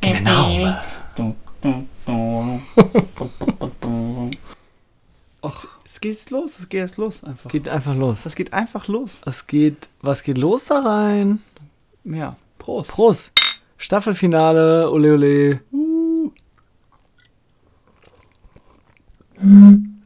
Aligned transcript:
Genau. 0.00 0.68
Ach, 5.42 5.66
es 5.86 6.00
geht 6.00 6.30
los, 6.30 6.58
es 6.58 6.68
geht 6.68 6.80
jetzt 6.80 6.96
los 6.96 7.24
einfach. 7.24 7.50
Geht 7.50 7.68
einfach 7.68 7.94
los. 7.94 8.22
Das 8.22 8.34
geht 8.34 8.52
einfach 8.52 8.88
los. 8.88 9.20
Was 9.24 9.46
geht, 9.46 9.88
was 10.02 10.22
geht 10.22 10.38
los 10.38 10.66
da 10.66 10.80
rein? 10.80 11.40
Ja, 12.04 12.36
Prost. 12.58 12.90
Prost. 12.90 13.32
Staffelfinale, 13.78 14.90
ole 14.90 15.12
ole. 15.12 15.60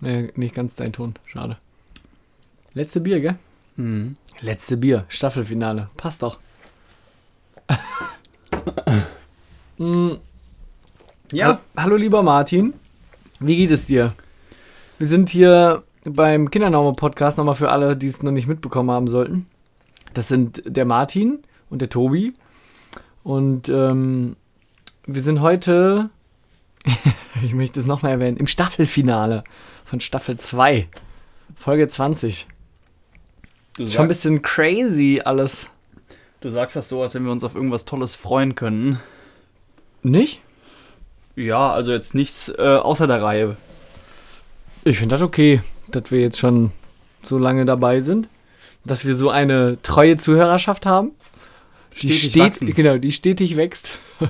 Nee, 0.00 0.32
nicht 0.34 0.54
ganz 0.54 0.74
dein 0.74 0.92
Ton, 0.92 1.14
schade. 1.26 1.56
Letzte 2.72 3.00
Bier, 3.00 3.20
gell? 3.20 3.38
Mhm. 3.80 4.16
Letzte 4.42 4.76
Bier, 4.76 5.04
Staffelfinale. 5.08 5.88
Passt 5.96 6.22
doch. 6.22 6.38
Mm, 9.78 10.16
Ja, 11.32 11.46
ha- 11.54 11.60
Hallo 11.74 11.96
lieber 11.96 12.22
Martin. 12.22 12.74
Wie 13.38 13.56
geht 13.56 13.70
es 13.70 13.86
dir? 13.86 14.12
Wir 14.98 15.08
sind 15.08 15.30
hier 15.30 15.84
beim 16.04 16.50
Kindernaume-Podcast 16.50 17.38
nochmal 17.38 17.54
für 17.54 17.70
alle, 17.70 17.96
die 17.96 18.08
es 18.08 18.22
noch 18.22 18.30
nicht 18.32 18.46
mitbekommen 18.46 18.90
haben 18.90 19.08
sollten. 19.08 19.46
Das 20.12 20.28
sind 20.28 20.62
der 20.66 20.84
Martin 20.84 21.38
und 21.70 21.80
der 21.80 21.88
Tobi. 21.88 22.34
Und 23.22 23.70
ähm, 23.70 24.36
wir 25.06 25.22
sind 25.22 25.40
heute, 25.40 26.10
ich 27.42 27.54
möchte 27.54 27.80
es 27.80 27.86
nochmal 27.86 28.12
erwähnen, 28.12 28.36
im 28.36 28.46
Staffelfinale 28.48 29.44
von 29.86 30.00
Staffel 30.00 30.36
2, 30.38 30.88
Folge 31.56 31.88
20. 31.88 32.46
du, 33.80 33.88
Schon 33.88 34.02
ein 34.02 34.08
bisschen 34.08 34.42
crazy 34.42 35.20
alles. 35.24 35.66
du 36.40 36.50
sagst 36.50 36.76
das 36.76 36.88
so, 36.88 37.02
als 37.02 37.14
wenn 37.14 37.24
wir 37.24 37.32
uns 37.32 37.44
auf 37.44 37.54
irgendwas 37.54 37.84
Tolles 37.84 38.14
freuen 38.14 38.54
können. 38.54 39.00
Nicht? 40.02 40.40
Ja, 41.36 41.72
also 41.72 41.92
jetzt 41.92 42.14
nichts 42.14 42.48
äh, 42.48 42.62
außer 42.62 43.06
der 43.06 43.22
Reihe. 43.22 43.56
Ich 44.84 44.98
finde 44.98 45.14
das 45.14 45.22
okay, 45.22 45.62
dass 45.88 46.10
wir 46.10 46.20
jetzt 46.20 46.38
schon 46.38 46.72
so 47.22 47.38
lange 47.38 47.64
dabei 47.64 48.00
sind, 48.00 48.28
dass 48.84 49.04
wir 49.04 49.14
so 49.14 49.30
eine 49.30 49.80
treue 49.82 50.16
Zuhörerschaft 50.16 50.86
haben. 50.86 51.12
Die 52.00 52.10
Stetig 52.10 52.56
steht, 52.56 52.76
genau, 52.76 52.98
die 52.98 53.12
stetig 53.12 53.56
wächst. 53.56 53.90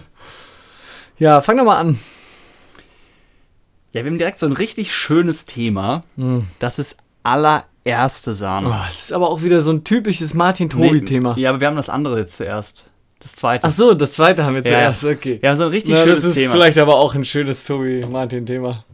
ja, 1.19 1.41
fang 1.41 1.57
doch 1.57 1.65
mal 1.65 1.79
an. 1.79 1.99
Ja, 3.93 4.05
wir 4.05 4.11
haben 4.11 4.19
direkt 4.19 4.39
so 4.39 4.47
ein 4.47 4.53
richtig 4.53 4.95
schönes 4.95 5.47
Thema. 5.47 6.03
Hm. 6.17 6.47
Das 6.59 6.79
ist 6.79 6.97
allererste 7.95 8.35
Sahne. 8.35 8.69
Oh, 8.69 8.85
das 8.87 9.03
ist 9.03 9.13
aber 9.13 9.31
auch 9.31 9.43
wieder 9.43 9.61
so 9.61 9.71
ein 9.71 9.85
typisches 9.85 10.35
Martin-Tobi-Thema. 10.35 11.35
Nee, 11.35 11.43
ja, 11.43 11.51
aber 11.51 11.61
wir 11.61 11.67
haben 11.67 11.77
das 11.77 11.89
andere 11.89 12.19
jetzt 12.19 12.37
zuerst. 12.37 12.85
Das 13.21 13.35
zweite. 13.35 13.67
Ach 13.67 13.73
so, 13.73 13.93
das 13.95 14.13
zweite 14.13 14.45
haben 14.45 14.55
wir 14.55 14.63
Ja, 14.65 14.93
zuerst, 14.95 15.05
okay. 15.05 15.39
Ja, 15.43 15.55
so 15.57 15.65
ein 15.65 15.69
richtig 15.71 15.93
Na, 15.95 16.03
schönes 16.03 16.17
das 16.21 16.25
ist 16.31 16.35
Thema. 16.37 16.53
vielleicht 16.53 16.79
aber 16.79 16.97
auch 16.97 17.15
ein 17.15 17.25
schönes 17.25 17.65
Tobi-Martin-Thema. 17.65 18.85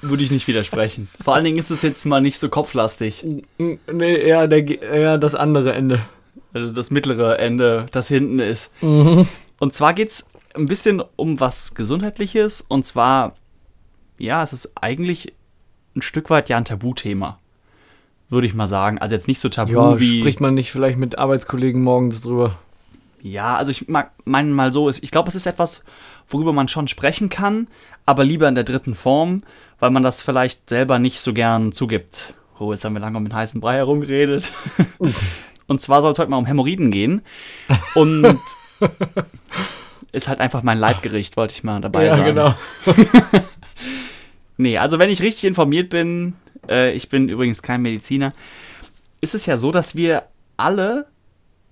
Würde 0.00 0.24
ich 0.24 0.30
nicht 0.30 0.46
widersprechen. 0.48 1.08
Vor 1.22 1.34
allen 1.34 1.44
Dingen 1.44 1.58
ist 1.58 1.70
es 1.70 1.82
jetzt 1.82 2.04
mal 2.06 2.20
nicht 2.20 2.38
so 2.38 2.48
kopflastig. 2.48 3.24
Nee, 3.58 4.16
eher, 4.16 4.48
der, 4.48 4.82
eher 4.82 5.18
das 5.18 5.34
andere 5.34 5.72
Ende. 5.72 6.00
Also 6.52 6.72
das 6.72 6.90
mittlere 6.90 7.38
Ende, 7.38 7.86
das 7.92 8.08
hinten 8.08 8.38
ist. 8.40 8.70
Und 8.80 9.74
zwar 9.74 9.94
geht 9.94 10.10
es 10.10 10.26
ein 10.54 10.66
bisschen 10.66 11.02
um 11.16 11.40
was 11.40 11.74
Gesundheitliches. 11.74 12.60
Und 12.62 12.86
zwar, 12.86 13.36
ja, 14.18 14.42
es 14.42 14.52
ist 14.52 14.70
eigentlich 14.80 15.32
ein 15.96 16.02
Stück 16.02 16.30
weit 16.30 16.48
ja 16.48 16.56
ein 16.58 16.64
Tabuthema. 16.64 17.38
Würde 18.32 18.46
ich 18.46 18.54
mal 18.54 18.66
sagen. 18.66 18.96
Also 18.98 19.14
jetzt 19.14 19.28
nicht 19.28 19.40
so 19.40 19.50
tabu 19.50 19.72
Ja, 19.72 20.00
wie. 20.00 20.20
spricht 20.20 20.40
man 20.40 20.54
nicht 20.54 20.72
vielleicht 20.72 20.96
mit 20.98 21.18
Arbeitskollegen 21.18 21.82
morgens 21.82 22.22
drüber. 22.22 22.56
Ja, 23.20 23.56
also 23.56 23.70
ich 23.70 23.88
mag 23.88 24.10
meine 24.24 24.48
mal 24.48 24.72
so, 24.72 24.88
ich 24.88 25.10
glaube, 25.10 25.28
es 25.28 25.34
ist 25.34 25.44
etwas, 25.44 25.82
worüber 26.28 26.54
man 26.54 26.66
schon 26.66 26.88
sprechen 26.88 27.28
kann, 27.28 27.68
aber 28.06 28.24
lieber 28.24 28.48
in 28.48 28.54
der 28.54 28.64
dritten 28.64 28.94
Form, 28.94 29.42
weil 29.80 29.90
man 29.90 30.02
das 30.02 30.22
vielleicht 30.22 30.70
selber 30.70 30.98
nicht 30.98 31.20
so 31.20 31.34
gern 31.34 31.72
zugibt. 31.72 32.32
Oh, 32.58 32.72
jetzt 32.72 32.86
haben 32.86 32.94
wir 32.94 33.00
lange 33.00 33.18
um 33.18 33.24
den 33.26 33.34
heißen 33.34 33.60
Brei 33.60 33.74
herumgeredet. 33.74 34.54
Und 35.66 35.82
zwar 35.82 36.00
soll 36.00 36.12
es 36.12 36.18
heute 36.18 36.30
mal 36.30 36.38
um 36.38 36.46
Hämorrhoiden 36.46 36.90
gehen. 36.90 37.20
Und 37.94 38.40
ist 40.12 40.28
halt 40.28 40.40
einfach 40.40 40.62
mein 40.62 40.78
Leibgericht, 40.78 41.36
wollte 41.36 41.52
ich 41.52 41.64
mal 41.64 41.82
dabei 41.82 42.06
ja, 42.06 42.16
sagen. 42.16 42.24
genau. 42.34 42.54
Nee, 44.62 44.78
also 44.78 45.00
wenn 45.00 45.10
ich 45.10 45.22
richtig 45.22 45.42
informiert 45.42 45.90
bin, 45.90 46.34
äh, 46.68 46.92
ich 46.92 47.08
bin 47.08 47.28
übrigens 47.28 47.62
kein 47.62 47.82
Mediziner, 47.82 48.32
ist 49.20 49.34
es 49.34 49.44
ja 49.44 49.56
so, 49.56 49.72
dass 49.72 49.96
wir 49.96 50.22
alle 50.56 51.08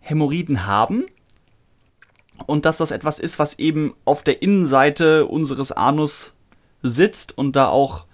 Hämorrhoiden 0.01 0.67
haben 0.67 1.05
und 2.47 2.65
dass 2.65 2.78
das 2.78 2.91
etwas 2.91 3.21
ist, 3.21 3.39
was 3.39 3.61
eben 3.61 3.95
auf 4.05 4.25
der 4.25 4.43
Innenseite 4.43 5.27
unseres 5.27 5.71
Anus 5.71 6.34
sitzt 6.83 7.39
und 7.39 7.55
da 7.55 7.69
auch 7.69 8.06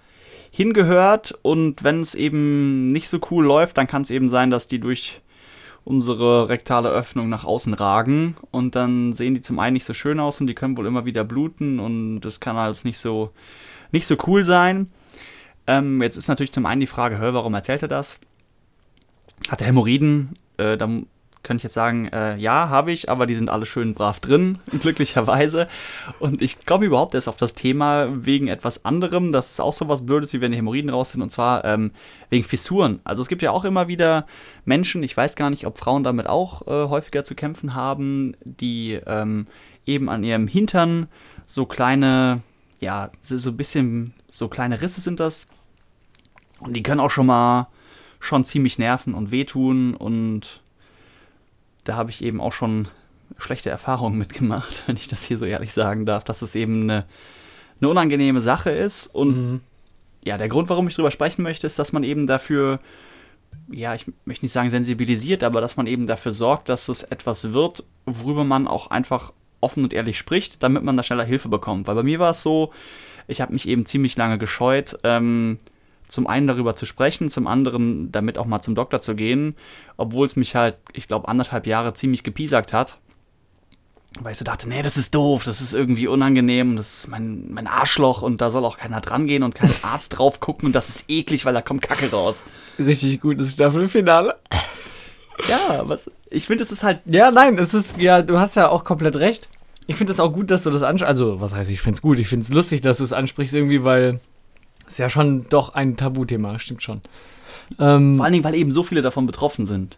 hingehört. 0.51 1.39
Und 1.41 1.83
wenn 1.83 2.01
es 2.01 2.13
eben 2.13 2.85
nicht 2.85 3.09
so 3.09 3.19
cool 3.31 3.45
läuft, 3.45 3.79
dann 3.79 3.87
kann 3.87 4.03
es 4.03 4.11
eben 4.11 4.29
sein, 4.29 4.51
dass 4.51 4.67
die 4.67 4.79
durch 4.79 5.21
unsere 5.85 6.49
rektale 6.49 6.89
Öffnung 6.89 7.29
nach 7.29 7.45
außen 7.45 7.73
ragen 7.73 8.37
und 8.51 8.75
dann 8.75 9.13
sehen 9.13 9.33
die 9.33 9.41
zum 9.41 9.57
einen 9.57 9.73
nicht 9.73 9.85
so 9.85 9.93
schön 9.93 10.19
aus 10.19 10.39
und 10.39 10.45
die 10.45 10.53
können 10.53 10.77
wohl 10.77 10.85
immer 10.85 11.05
wieder 11.05 11.23
bluten 11.23 11.79
und 11.79 12.21
das 12.21 12.39
kann 12.39 12.57
alles 12.57 12.83
nicht 12.83 12.99
so 12.99 13.31
nicht 13.91 14.07
so 14.07 14.15
cool 14.27 14.43
sein. 14.43 14.89
Ähm, 15.65 16.01
jetzt 16.01 16.17
ist 16.17 16.27
natürlich 16.27 16.51
zum 16.51 16.65
einen 16.65 16.81
die 16.81 16.87
Frage, 16.87 17.17
hör, 17.17 17.33
warum 17.33 17.53
erzählt 17.53 17.81
er 17.81 17.87
das? 17.87 18.19
Hat 19.49 19.61
er 19.61 19.67
Hämorrhoiden? 19.67 20.37
Äh, 20.57 20.77
dann 20.77 21.07
könnte 21.47 21.61
ich 21.61 21.63
jetzt 21.63 21.75
sagen, 21.75 22.07
äh, 22.09 22.35
ja, 22.35 22.67
habe 22.67 22.91
ich, 22.91 23.09
aber 23.09 23.25
die 23.25 23.35
sind 23.35 23.49
alle 23.49 23.65
schön 23.65 23.93
brav 23.93 24.19
drin, 24.19 24.59
glücklicherweise. 24.81 25.69
Und 26.19 26.41
ich 26.41 26.65
komme 26.65 26.85
überhaupt 26.85 27.15
erst 27.15 27.29
auf 27.29 27.37
das 27.37 27.53
Thema 27.53 28.09
wegen 28.25 28.49
etwas 28.49 28.83
anderem. 28.83 29.31
Das 29.31 29.51
ist 29.51 29.61
auch 29.61 29.73
so 29.73 29.87
was 29.87 30.05
Blödes, 30.05 30.33
wie 30.33 30.41
wenn 30.41 30.51
die 30.51 30.57
Hämorrhoiden 30.57 30.89
raus 30.89 31.11
sind, 31.11 31.21
und 31.21 31.31
zwar 31.31 31.63
ähm, 31.63 31.91
wegen 32.29 32.43
Fissuren. 32.43 32.99
Also 33.05 33.21
es 33.21 33.29
gibt 33.29 33.41
ja 33.41 33.51
auch 33.51 33.63
immer 33.63 33.87
wieder 33.87 34.25
Menschen, 34.65 35.03
ich 35.03 35.15
weiß 35.15 35.35
gar 35.35 35.49
nicht, 35.49 35.65
ob 35.65 35.77
Frauen 35.77 36.03
damit 36.03 36.27
auch 36.27 36.67
äh, 36.67 36.89
häufiger 36.89 37.23
zu 37.23 37.33
kämpfen 37.33 37.73
haben, 37.73 38.35
die 38.43 38.99
ähm, 39.05 39.47
eben 39.85 40.09
an 40.09 40.23
ihrem 40.23 40.47
Hintern 40.47 41.07
so 41.45 41.65
kleine, 41.65 42.41
ja, 42.79 43.11
so 43.21 43.49
ein 43.49 43.57
bisschen, 43.57 44.13
so 44.27 44.47
kleine 44.47 44.81
Risse 44.81 45.01
sind 45.01 45.19
das. 45.19 45.47
Und 46.59 46.73
die 46.73 46.83
können 46.83 46.99
auch 47.01 47.11
schon 47.11 47.27
mal 47.27 47.67
schon 48.19 48.45
ziemlich 48.45 48.79
nerven 48.79 49.13
und 49.13 49.29
wehtun 49.31 49.93
und 49.93 50.61
da 51.83 51.95
habe 51.95 52.09
ich 52.09 52.23
eben 52.23 52.41
auch 52.41 52.51
schon 52.51 52.87
schlechte 53.37 53.69
Erfahrungen 53.69 54.17
mitgemacht, 54.23 54.83
wenn 54.87 54.97
ich 54.97 55.07
das 55.07 55.23
hier 55.23 55.37
so 55.37 55.45
ehrlich 55.45 55.73
sagen 55.73 56.05
darf, 56.05 56.23
dass 56.23 56.41
es 56.41 56.55
eben 56.55 56.83
eine, 56.83 57.05
eine 57.79 57.89
unangenehme 57.89 58.41
Sache 58.41 58.71
ist. 58.71 59.07
Und 59.07 59.35
Mhm. 59.37 59.61
ja, 60.23 60.37
der 60.37 60.49
Grund, 60.49 60.69
warum 60.69 60.87
ich 60.87 60.95
drüber 60.95 61.11
sprechen 61.11 61.43
möchte, 61.43 61.67
ist, 61.67 61.77
dass 61.79 61.93
man 61.93 62.03
eben 62.03 62.25
dafür, 62.27 62.79
ja, 63.71 63.93
ich 63.93 64.05
möchte 64.25 64.43
nicht 64.45 64.51
sagen 64.51 64.69
sensibilisiert, 64.69 65.43
aber 65.43 65.61
dass 65.61 65.77
man 65.77 65.87
eben 65.87 66.07
dafür 66.07 66.33
sorgt, 66.33 66.69
dass 66.69 66.89
es 66.89 67.03
etwas 67.03 67.53
wird, 67.53 67.83
worüber 68.05 68.43
man 68.43 68.67
auch 68.67 68.89
einfach 68.89 69.31
offen 69.61 69.83
und 69.83 69.93
ehrlich 69.93 70.17
spricht, 70.17 70.61
damit 70.63 70.83
man 70.83 70.97
da 70.97 71.03
schneller 71.03 71.23
Hilfe 71.23 71.49
bekommt. 71.49 71.87
Weil 71.87 71.95
bei 71.95 72.03
mir 72.03 72.19
war 72.19 72.31
es 72.31 72.41
so, 72.41 72.71
ich 73.27 73.41
habe 73.41 73.53
mich 73.53 73.67
eben 73.67 73.85
ziemlich 73.85 74.15
lange 74.17 74.37
gescheut, 74.37 74.97
ähm, 75.03 75.59
zum 76.07 76.27
einen 76.27 76.47
darüber 76.47 76.75
zu 76.75 76.85
sprechen, 76.85 77.29
zum 77.29 77.47
anderen 77.47 78.11
damit 78.11 78.37
auch 78.37 78.45
mal 78.45 78.61
zum 78.61 78.75
Doktor 78.75 79.01
zu 79.01 79.15
gehen, 79.15 79.55
obwohl 79.97 80.25
es 80.25 80.35
mich 80.35 80.55
halt, 80.55 80.77
ich 80.93 81.07
glaube, 81.07 81.27
anderthalb 81.27 81.67
Jahre 81.67 81.93
ziemlich 81.93 82.23
gepiesackt 82.23 82.71
hat. 82.71 82.97
Weil 84.21 84.31
ich 84.31 84.37
so 84.37 84.45
dachte, 84.45 84.67
nee, 84.67 84.81
das 84.81 84.97
ist 84.97 85.13
doof, 85.13 85.43
das 85.43 85.61
ist 85.61 85.73
irgendwie 85.73 86.07
unangenehm, 86.07 86.77
das 86.77 86.99
ist 86.99 87.07
mein, 87.07 87.51
mein 87.51 87.67
Arschloch 87.67 88.21
und 88.21 88.41
da 88.41 88.49
soll 88.49 88.65
auch 88.65 88.77
keiner 88.77 89.01
dran 89.01 89.27
gehen 89.27 89.43
und 89.43 89.53
kein 89.53 89.73
Arzt 89.83 90.17
drauf 90.17 90.39
gucken 90.39 90.67
und 90.67 90.73
das 90.73 90.89
ist 90.89 91.05
eklig, 91.07 91.45
weil 91.45 91.53
da 91.53 91.61
kommt 91.61 91.81
Kacke 91.81 92.09
raus. 92.09 92.43
Richtig 92.79 93.19
gutes 93.19 93.51
Staffelfinale. 93.51 94.37
Ja, 95.49 95.83
was, 95.87 96.09
ich 96.29 96.47
finde, 96.47 96.63
es 96.63 96.71
ist 96.71 96.83
halt, 96.83 97.01
Ja, 97.05 97.31
nein, 97.31 97.57
es 97.57 97.73
ist, 97.73 97.99
ja, 97.99 98.21
du 98.21 98.39
hast 98.39 98.55
ja 98.55 98.69
auch 98.69 98.83
komplett 98.83 99.15
recht. 99.15 99.49
Ich 99.85 99.95
finde 99.95 100.11
es 100.11 100.19
auch 100.19 100.33
gut, 100.33 100.51
dass 100.51 100.63
du 100.63 100.69
das 100.69 100.83
ansprichst. 100.83 101.07
Also, 101.09 101.39
was 101.39 101.55
heißt, 101.55 101.69
ich 101.71 101.81
finde 101.81 101.95
es 101.95 102.01
gut. 102.01 102.19
Ich 102.19 102.27
finde 102.27 102.43
es 102.43 102.51
lustig, 102.51 102.81
dass 102.81 102.97
du 102.97 103.03
es 103.03 103.13
ansprichst 103.13 103.53
irgendwie, 103.53 103.83
weil 103.83 104.19
es 104.89 104.97
ja 104.97 105.09
schon 105.09 105.47
doch 105.49 105.73
ein 105.75 105.95
Tabuthema, 105.95 106.59
stimmt 106.59 106.83
schon. 106.83 107.01
Ähm, 107.79 108.17
vor 108.17 108.25
allen 108.25 108.33
Dingen, 108.33 108.43
weil 108.43 108.55
eben 108.55 108.71
so 108.71 108.83
viele 108.83 109.01
davon 109.01 109.25
betroffen 109.25 109.65
sind. 109.65 109.97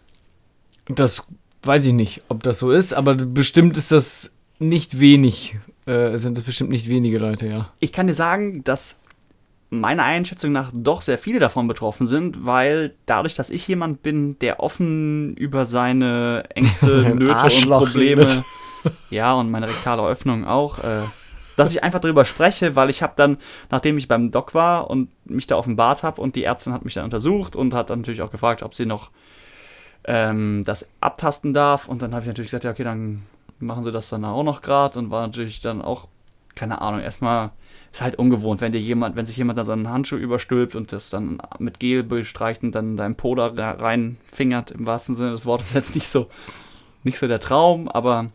das 0.88 1.24
weiß 1.64 1.86
ich 1.86 1.94
nicht, 1.94 2.24
ob 2.30 2.44
das 2.44 2.60
so 2.60 2.72
ist, 2.72 2.94
aber 2.94 3.16
bestimmt 3.16 3.78
ist 3.78 3.92
das 3.92 4.31
nicht 4.60 5.00
wenig. 5.00 5.58
Äh, 5.86 6.18
sind 6.18 6.38
das 6.38 6.44
bestimmt 6.44 6.69
nicht 6.69 6.88
wenige 6.88 7.18
Leute, 7.18 7.48
ja. 7.48 7.72
Ich 7.80 7.92
kann 7.92 8.08
dir 8.08 8.14
sagen, 8.14 8.64
dass 8.64 8.96
meiner 9.69 10.04
Einschätzung 10.04 10.51
nach 10.51 10.71
doch 10.74 11.01
sehr 11.01 11.18
viele 11.18 11.39
davon 11.39 11.68
betroffen 11.68 12.07
sind, 12.07 12.45
weil 12.45 12.95
dadurch, 13.06 13.36
dass 13.36 13.50
ich 13.50 13.68
jemand 13.68 14.01
bin, 14.01 14.39
der 14.39 14.60
offen 14.60 15.36
über 15.36 15.66
seine 15.66 16.45
Ängste, 16.56 16.86
Nöte 17.16 17.31
und 17.31 17.31
Arschloch 17.31 17.86
Probleme, 17.86 18.21
redet. 18.21 18.44
ja, 19.10 19.33
und 19.33 19.51
meine 19.51 19.68
rektale 19.68 20.06
Öffnung 20.06 20.45
auch, 20.45 20.80
äh, 20.80 21.04
dass 21.56 21.71
ich 21.71 21.83
einfach 21.83 22.00
darüber 22.00 22.25
spreche, 22.25 22.75
weil 22.75 22.89
ich 22.89 23.04
habe 23.04 23.13
dann, 23.16 23.38
nachdem 23.69 23.98
ich 23.98 24.07
beim 24.07 24.31
Doc 24.31 24.56
war 24.56 24.89
und 24.89 25.10
mich 25.25 25.45
da 25.45 25.57
offenbart 25.57 26.04
habe 26.04 26.21
und 26.21 26.36
die 26.36 26.45
Ärztin 26.45 26.74
hat 26.74 26.86
mich 26.86 26.94
dann 26.94 27.04
untersucht 27.04 27.56
und 27.56 27.74
hat 27.74 27.89
dann 27.89 28.00
natürlich 28.00 28.21
auch 28.21 28.31
gefragt, 28.31 28.63
ob 28.63 28.74
sie 28.74 28.86
noch 28.86 29.12
ähm, 30.06 30.63
das 30.66 30.88
abtasten 31.01 31.54
darf. 31.54 31.88
Und 31.88 32.01
dann 32.01 32.13
habe 32.13 32.21
ich 32.21 32.27
natürlich 32.27 32.50
gesagt, 32.50 32.63
ja, 32.63 32.71
okay, 32.71 32.86
dann 32.86 33.24
machen 33.60 33.83
sie 33.83 33.92
das 33.92 34.10
dann 34.10 34.25
auch 34.25 34.44
noch 34.44 34.62
gerade 34.62 34.98
und 35.00 35.12
war 35.12 35.25
natürlich 35.25 35.62
dann 35.62 35.81
auch, 35.81 36.07
keine 36.60 36.82
Ahnung, 36.82 37.00
erstmal 37.00 37.52
ist 37.92 38.02
halt 38.02 38.16
ungewohnt, 38.16 38.60
wenn 38.60 38.74
dir 38.74 38.82
jemand, 38.82 39.16
wenn 39.16 39.26
sich 39.26 39.38
jemand 39.38 39.58
dann 39.58 39.66
seinen 39.66 39.90
Handschuh 39.90 40.18
überstülpt 40.18 40.76
und 40.76 40.92
das 40.92 41.10
dann 41.10 41.42
mit 41.58 41.80
Gel 41.80 42.04
bestreicht 42.04 42.64
und 42.64 42.76
dann 42.76 42.98
dein 42.98 43.16
Poder 43.16 43.58
reinfingert, 43.58 44.72
im 44.72 44.86
wahrsten 44.86 45.16
Sinne 45.16 45.32
des 45.32 45.46
Wortes, 45.46 45.74
jetzt 45.74 45.96
nicht 45.96 46.08
so, 46.08 46.28
nicht 47.04 47.18
so 47.18 47.28
der 47.28 47.40
Traum, 47.40 47.88
aber 47.88 48.30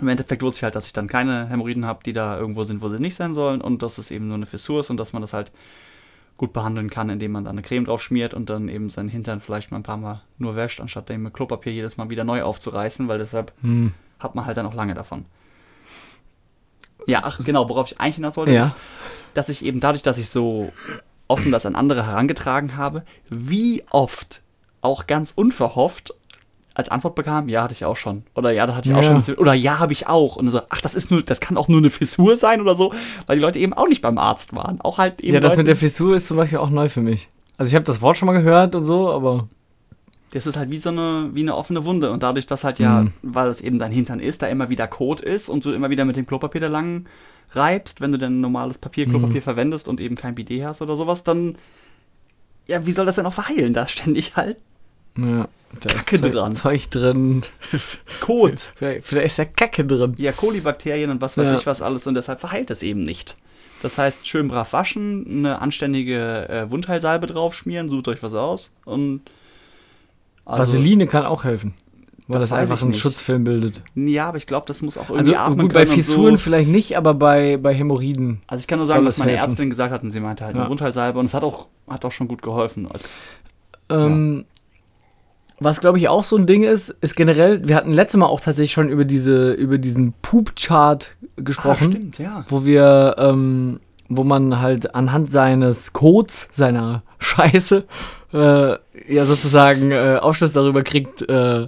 im 0.00 0.08
Endeffekt 0.08 0.42
wusste 0.42 0.60
ich 0.60 0.62
halt, 0.62 0.76
dass 0.76 0.86
ich 0.86 0.92
dann 0.92 1.08
keine 1.08 1.48
Hämorrhoiden 1.48 1.84
habe, 1.84 2.04
die 2.04 2.12
da 2.12 2.38
irgendwo 2.38 2.62
sind, 2.62 2.80
wo 2.80 2.88
sie 2.88 3.00
nicht 3.00 3.16
sein 3.16 3.34
sollen 3.34 3.60
und 3.60 3.82
dass 3.82 3.98
es 3.98 4.12
eben 4.12 4.28
nur 4.28 4.36
eine 4.36 4.46
Fissur 4.46 4.80
ist 4.80 4.90
und 4.90 4.96
dass 4.96 5.12
man 5.12 5.20
das 5.20 5.32
halt 5.32 5.50
gut 6.36 6.52
behandeln 6.52 6.90
kann, 6.90 7.10
indem 7.10 7.32
man 7.32 7.44
da 7.44 7.50
eine 7.50 7.62
Creme 7.62 7.84
drauf 7.84 8.02
schmiert 8.02 8.34
und 8.34 8.48
dann 8.48 8.68
eben 8.68 8.88
seinen 8.88 9.08
Hintern 9.08 9.40
vielleicht 9.40 9.70
mal 9.72 9.78
ein 9.78 9.82
paar 9.82 9.96
Mal 9.96 10.22
nur 10.38 10.54
wäscht, 10.54 10.80
anstatt 10.80 11.08
den 11.08 11.22
mit 11.22 11.34
Klopapier 11.34 11.72
jedes 11.72 11.96
Mal 11.96 12.08
wieder 12.08 12.24
neu 12.24 12.42
aufzureißen, 12.42 13.08
weil 13.08 13.18
deshalb 13.18 13.52
hm. 13.62 13.92
hat 14.20 14.36
man 14.36 14.46
halt 14.46 14.56
dann 14.56 14.66
auch 14.66 14.74
lange 14.74 14.94
davon. 14.94 15.24
Ja, 17.06 17.22
ach 17.24 17.38
genau, 17.44 17.68
worauf 17.68 17.90
ich 17.90 18.00
eigentlich 18.00 18.16
hinaus 18.16 18.36
wollte, 18.36 18.52
ja. 18.52 18.66
ist, 18.66 18.72
dass 19.34 19.48
ich 19.48 19.64
eben 19.64 19.80
dadurch, 19.80 20.02
dass 20.02 20.18
ich 20.18 20.28
so 20.28 20.72
offen 21.28 21.52
das 21.52 21.66
an 21.66 21.74
andere 21.74 22.06
herangetragen 22.06 22.76
habe, 22.76 23.04
wie 23.28 23.84
oft 23.90 24.42
auch 24.82 25.06
ganz 25.06 25.32
unverhofft 25.34 26.14
als 26.74 26.88
Antwort 26.88 27.14
bekam, 27.14 27.48
ja, 27.48 27.62
hatte 27.62 27.74
ich 27.74 27.84
auch 27.84 27.96
schon. 27.96 28.22
Oder 28.34 28.50
ja, 28.50 28.66
da 28.66 28.74
hatte 28.74 28.88
ich 28.88 28.96
ja. 28.96 29.00
auch 29.00 29.24
schon. 29.24 29.36
Oder 29.36 29.52
ja, 29.54 29.78
habe 29.78 29.92
ich 29.92 30.06
auch. 30.06 30.36
Und 30.36 30.50
so, 30.50 30.62
ach, 30.70 30.80
das 30.80 30.94
ist 30.94 31.10
nur, 31.10 31.22
das 31.22 31.40
kann 31.40 31.56
auch 31.56 31.68
nur 31.68 31.78
eine 31.78 31.90
Fissur 31.90 32.36
sein 32.36 32.60
oder 32.60 32.74
so, 32.74 32.92
weil 33.26 33.36
die 33.36 33.42
Leute 33.42 33.58
eben 33.58 33.72
auch 33.72 33.88
nicht 33.88 34.00
beim 34.00 34.18
Arzt 34.18 34.54
waren. 34.54 34.80
Auch 34.80 34.98
halt 34.98 35.20
eben. 35.20 35.34
Ja, 35.34 35.40
das 35.40 35.52
Leute, 35.52 35.58
mit 35.58 35.68
der 35.68 35.76
Fissur 35.76 36.16
ist 36.16 36.26
zum 36.26 36.36
Beispiel 36.36 36.58
auch 36.58 36.70
neu 36.70 36.88
für 36.88 37.00
mich. 37.00 37.28
Also 37.58 37.70
ich 37.70 37.74
habe 37.74 37.84
das 37.84 38.00
Wort 38.00 38.16
schon 38.16 38.26
mal 38.26 38.32
gehört 38.32 38.74
und 38.74 38.84
so, 38.84 39.10
aber. 39.10 39.48
Das 40.32 40.46
ist 40.46 40.56
halt 40.56 40.70
wie 40.70 40.78
so 40.78 40.88
eine, 40.88 41.30
wie 41.34 41.42
eine 41.42 41.54
offene 41.54 41.84
Wunde. 41.84 42.10
Und 42.10 42.22
dadurch, 42.22 42.46
dass 42.46 42.64
halt 42.64 42.78
ja, 42.78 43.02
mhm. 43.02 43.12
weil 43.22 43.48
das 43.48 43.60
eben 43.60 43.78
dein 43.78 43.92
Hintern 43.92 44.18
ist, 44.20 44.42
da 44.42 44.46
immer 44.46 44.70
wieder 44.70 44.88
Kot 44.88 45.20
ist 45.20 45.48
und 45.48 45.64
du 45.64 45.72
immer 45.72 45.90
wieder 45.90 46.04
mit 46.04 46.16
dem 46.16 46.26
Klopapier 46.26 46.62
da 46.62 46.68
lang 46.68 47.06
reibst, 47.50 48.00
wenn 48.00 48.12
du 48.12 48.18
denn 48.18 48.40
normales 48.40 48.78
Papier, 48.78 49.06
Klopapier 49.06 49.40
mhm. 49.40 49.44
verwendest 49.44 49.88
und 49.88 50.00
eben 50.00 50.16
kein 50.16 50.34
Bidet 50.34 50.64
hast 50.64 50.82
oder 50.82 50.96
sowas, 50.96 51.22
dann. 51.22 51.56
Ja, 52.66 52.86
wie 52.86 52.92
soll 52.92 53.06
das 53.06 53.16
denn 53.16 53.26
auch 53.26 53.32
verheilen? 53.32 53.74
Da 53.74 53.86
ständig 53.86 54.36
halt 54.36 54.56
ja, 55.18 55.48
da 55.80 55.88
Kacke 55.94 56.16
ist 56.16 56.34
dran. 56.34 56.52
Zeug 56.54 56.88
drin. 56.90 57.42
Kot. 58.20 58.70
Vielleicht, 58.76 59.06
vielleicht, 59.06 59.26
ist 59.26 59.38
ja 59.38 59.44
Kacke 59.44 59.84
drin. 59.84 60.14
Ja, 60.16 60.32
Kolibakterien 60.32 61.10
und 61.10 61.20
was 61.20 61.36
weiß 61.36 61.48
ja. 61.48 61.54
ich 61.54 61.66
was 61.66 61.82
alles 61.82 62.06
und 62.06 62.14
deshalb 62.14 62.40
verheilt 62.40 62.70
es 62.70 62.82
eben 62.82 63.04
nicht. 63.04 63.36
Das 63.82 63.98
heißt, 63.98 64.26
schön 64.26 64.48
brav 64.48 64.72
waschen, 64.72 65.26
eine 65.28 65.60
anständige 65.60 66.48
äh, 66.48 66.70
Wundheilsalbe 66.70 67.26
draufschmieren, 67.26 67.88
sucht 67.88 68.08
euch 68.08 68.22
was 68.22 68.34
aus 68.34 68.72
und. 68.84 69.22
Also, 70.44 70.72
Vaseline 70.72 71.06
kann 71.06 71.24
auch 71.24 71.44
helfen. 71.44 71.74
Weil 72.28 72.40
das, 72.40 72.50
das 72.50 72.58
einfach 72.58 72.82
einen. 72.82 72.94
Schutzfilm 72.94 73.44
bildet. 73.44 73.82
Ja, 73.94 74.28
aber 74.28 74.36
ich 74.36 74.46
glaube, 74.46 74.66
das 74.66 74.80
muss 74.80 74.96
auch 74.96 75.10
irgendwie 75.10 75.36
also, 75.36 75.52
atmen 75.52 75.66
gut, 75.66 75.74
bei 75.74 75.86
Fissuren 75.86 76.36
so. 76.36 76.42
vielleicht 76.42 76.68
nicht, 76.68 76.96
aber 76.96 77.14
bei, 77.14 77.56
bei 77.56 77.74
Hämorrhoiden. 77.74 78.42
Also 78.46 78.60
ich 78.60 78.68
kann 78.68 78.78
nur 78.78 78.86
sagen, 78.86 79.04
was 79.04 79.18
meine 79.18 79.32
helfen. 79.32 79.50
Ärztin 79.50 79.70
gesagt 79.70 79.92
hat 79.92 80.02
und 80.02 80.10
sie 80.10 80.20
meinte 80.20 80.44
halt 80.44 80.54
ja. 80.54 80.62
eine 80.62 80.70
Wundheilsalbe 80.70 81.18
und 81.18 81.26
es 81.26 81.34
hat 81.34 81.42
auch, 81.42 81.66
hat 81.88 82.04
auch 82.04 82.12
schon 82.12 82.28
gut 82.28 82.40
geholfen. 82.40 82.86
Also, 82.90 83.08
ähm, 83.90 84.44
was 85.58 85.80
glaube 85.80 85.98
ich 85.98 86.08
auch 86.08 86.24
so 86.24 86.36
ein 86.36 86.46
Ding 86.46 86.62
ist, 86.62 86.90
ist 87.00 87.16
generell, 87.16 87.66
wir 87.68 87.76
hatten 87.76 87.92
letztes 87.92 88.18
Mal 88.18 88.26
auch 88.26 88.40
tatsächlich 88.40 88.72
schon 88.72 88.88
über 88.88 89.04
diese, 89.04 89.52
über 89.52 89.78
diesen 89.78 90.14
Poop-Chart 90.22 91.16
gesprochen. 91.36 91.88
Ah, 91.88 91.96
stimmt, 91.96 92.18
ja. 92.18 92.44
Wo 92.48 92.64
wir, 92.64 93.16
ähm, 93.18 93.80
wo 94.08 94.24
man 94.24 94.60
halt 94.60 94.94
anhand 94.94 95.30
seines 95.30 95.92
Codes, 95.92 96.48
seiner 96.52 97.02
Scheiße, 97.18 97.84
äh, 98.32 98.76
ja 99.08 99.24
sozusagen 99.24 99.90
äh, 99.90 100.18
Aufschluss 100.20 100.52
darüber 100.52 100.82
kriegt, 100.82 101.22
äh, 101.22 101.66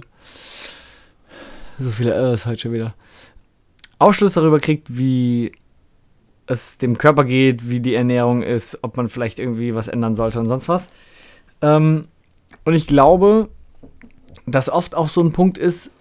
so 1.79 1.91
viele 1.91 2.13
Errors 2.13 2.45
heute 2.45 2.61
schon 2.61 2.73
wieder. 2.73 2.93
Aufschluss 3.99 4.33
darüber 4.33 4.59
kriegt, 4.59 4.97
wie 4.97 5.51
es 6.47 6.77
dem 6.77 6.97
Körper 6.97 7.23
geht, 7.23 7.69
wie 7.69 7.79
die 7.79 7.95
Ernährung 7.95 8.43
ist, 8.43 8.79
ob 8.81 8.97
man 8.97 9.09
vielleicht 9.09 9.39
irgendwie 9.39 9.73
was 9.73 9.87
ändern 9.87 10.15
sollte 10.15 10.39
und 10.39 10.47
sonst 10.47 10.69
was. 10.69 10.89
Ähm, 11.61 12.07
und 12.63 12.73
ich 12.73 12.87
glaube, 12.87 13.49
dass 14.45 14.69
oft 14.69 14.95
auch 14.95 15.09
so 15.09 15.21
ein 15.21 15.31
Punkt 15.31 15.57
ist, 15.57 15.91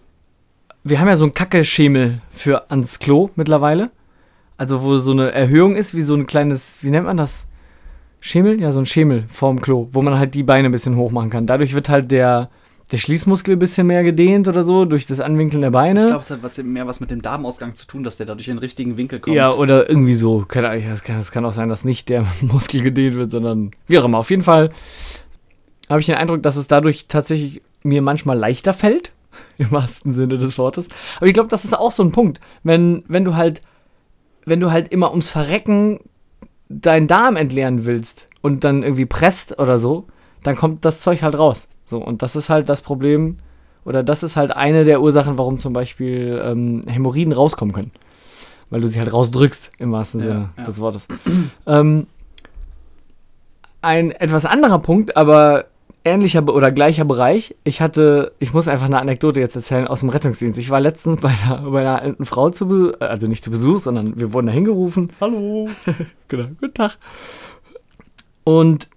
wir 0.83 1.01
haben 1.01 1.09
ja 1.09 1.17
so 1.17 1.25
einen 1.25 1.35
Kacke-Schemel 1.35 2.21
für 2.31 2.71
ans 2.71 2.99
Klo 2.99 3.31
mittlerweile. 3.37 3.91
Also 4.57 4.83
wo 4.83 4.99
so 4.99 5.13
eine 5.13 5.33
Erhöhung 5.33 5.75
ist, 5.75 5.95
wie 5.95 6.03
so 6.03 6.15
ein 6.15 6.27
kleines, 6.27 6.83
wie 6.83 6.91
nennt 6.91 7.07
man 7.07 7.17
das? 7.17 7.47
Schemel? 8.27 8.59
Ja, 8.59 8.73
so 8.73 8.81
ein 8.81 8.87
Schemel 8.87 9.25
vorm 9.31 9.61
Klo, 9.61 9.89
wo 9.93 10.01
man 10.01 10.19
halt 10.19 10.33
die 10.33 10.45
Beine 10.45 10.71
ein 10.71 10.73
bisschen 10.73 10.97
hoch 10.97 11.11
machen 11.11 11.29
kann. 11.29 11.47
Dadurch 11.47 11.75
wird 11.75 11.91
halt 11.91 12.11
der, 12.11 12.49
der 12.91 12.97
Schließmuskel 12.97 13.55
ein 13.55 13.59
bisschen 13.59 13.87
mehr 13.87 14.03
gedehnt 14.03 14.49
oder 14.49 14.63
so, 14.63 14.87
durch 14.87 15.07
das 15.07 15.21
Anwinkeln 15.21 15.61
der 15.61 15.71
Beine. 15.71 16.01
Ich 16.01 16.07
glaube, 16.07 16.23
es 16.23 16.31
hat 16.31 16.43
was, 16.43 16.57
mehr 16.57 16.87
was 16.87 17.01
mit 17.01 17.11
dem 17.11 17.21
Darmausgang 17.21 17.75
zu 17.75 17.87
tun, 17.87 18.03
dass 18.03 18.17
der 18.17 18.25
dadurch 18.25 18.49
in 18.49 18.55
den 18.55 18.61
richtigen 18.61 18.97
Winkel 18.97 19.21
kommt. 19.21 19.37
Ja, 19.37 19.53
oder 19.53 19.91
irgendwie 19.91 20.15
so. 20.15 20.47
Keine 20.49 20.71
Ahnung, 20.71 20.85
das 20.89 21.03
kann, 21.03 21.19
das 21.19 21.33
kann 21.33 21.45
auch 21.45 21.53
sein, 21.53 21.69
dass 21.69 21.85
nicht 21.85 22.09
der 22.09 22.25
Muskel 22.41 22.81
gedehnt 22.81 23.15
wird, 23.15 23.31
sondern 23.31 23.73
wie 23.89 23.99
auch 23.99 24.07
immer. 24.07 24.17
Auf 24.17 24.31
jeden 24.31 24.43
Fall 24.43 24.71
habe 25.91 26.01
ich 26.01 26.07
den 26.07 26.15
Eindruck, 26.15 26.43
dass 26.43 26.57
es 26.57 26.67
dadurch 26.67 27.09
tatsächlich 27.09 27.61
mir 27.83 28.01
manchmal 28.01 28.39
leichter 28.39 28.73
fällt, 28.73 29.13
im 29.59 29.71
wahrsten 29.71 30.15
Sinne 30.15 30.39
des 30.39 30.57
Wortes. 30.57 30.89
Aber 31.19 31.27
ich 31.27 31.35
glaube, 31.35 31.51
das 31.51 31.67
ist 31.67 31.79
auch 31.79 31.93
so 31.93 32.03
ein 32.03 32.13
Punkt. 32.13 32.41
Wenn, 32.63 33.05
wenn 33.07 33.27
du 33.27 33.37
halt, 33.37 33.61
wenn 34.47 34.61
du 34.61 34.71
halt 34.71 34.89
immer 34.89 35.11
ums 35.11 35.29
Verrecken 35.29 36.01
deinen 36.81 37.07
Darm 37.07 37.37
entleeren 37.37 37.85
willst 37.85 38.29
und 38.43 38.65
dann 38.65 38.83
irgendwie 38.83 39.07
presst 39.07 39.59
oder 39.59 39.79
so, 39.79 40.07
dann 40.43 40.57
kommt 40.57 40.85
das 40.85 41.01
Zeug 41.01 41.23
halt 41.23 41.39
raus. 41.39 41.67
So, 41.87 41.99
und 41.99 42.23
das 42.23 42.37
ist 42.37 42.49
halt 42.49 42.69
das 42.69 42.83
Problem, 42.83 43.39
oder 43.85 44.03
das 44.03 44.23
ist 44.23 44.37
halt 44.37 44.57
eine 44.57 44.85
der 44.85 45.03
Ursachen, 45.03 45.39
warum 45.39 45.59
zum 45.59 45.73
Beispiel 45.73 46.41
ähm, 46.43 46.81
Hämorrhoiden 46.87 47.33
rauskommen 47.33 47.75
können. 47.75 47.93
Weil 48.71 48.81
du 48.81 48.89
sie 48.89 48.99
halt 48.99 49.13
rausdrückst, 49.13 49.71
im 49.79 49.93
wahrsten 49.93 50.21
ja, 50.21 50.27
Sinne 50.27 50.49
ja. 50.57 50.63
des 50.65 50.81
Wortes. 50.81 51.07
ähm, 51.67 52.07
ein 53.83 54.11
etwas 54.11 54.47
anderer 54.47 54.79
Punkt, 54.79 55.17
aber 55.17 55.67
ähnlicher 56.05 56.47
oder 56.47 56.71
gleicher 56.71 57.05
Bereich. 57.05 57.55
Ich 57.65 57.81
hatte, 57.81 58.33
ich 58.39 58.53
muss 58.53 58.69
einfach 58.69 58.87
eine 58.87 58.99
Anekdote 58.99 59.41
jetzt 59.41 59.57
erzählen 59.57 59.89
aus 59.89 60.01
dem 60.01 60.11
Rettungsdienst. 60.11 60.59
Ich 60.59 60.71
war 60.71 60.81
letztens 60.81 61.21
bei 61.21 61.31
einer, 61.31 61.71
bei 61.71 61.81
einer 61.81 62.03
alten 62.03 62.25
Frau 62.27 62.51
zu 62.51 62.69
Besuch, 62.69 62.93
also 63.01 63.27
nicht 63.27 63.43
zu 63.43 63.51
Besuch, 63.51 63.81
sondern 63.81 64.19
wir 64.21 64.33
wurden 64.33 64.47
da 64.47 64.53
hingerufen. 64.53 65.11
Hallo. 65.21 65.69
genau, 66.29 66.49
guten 66.61 66.75
Tag. 66.75 66.99
Und 68.45 68.89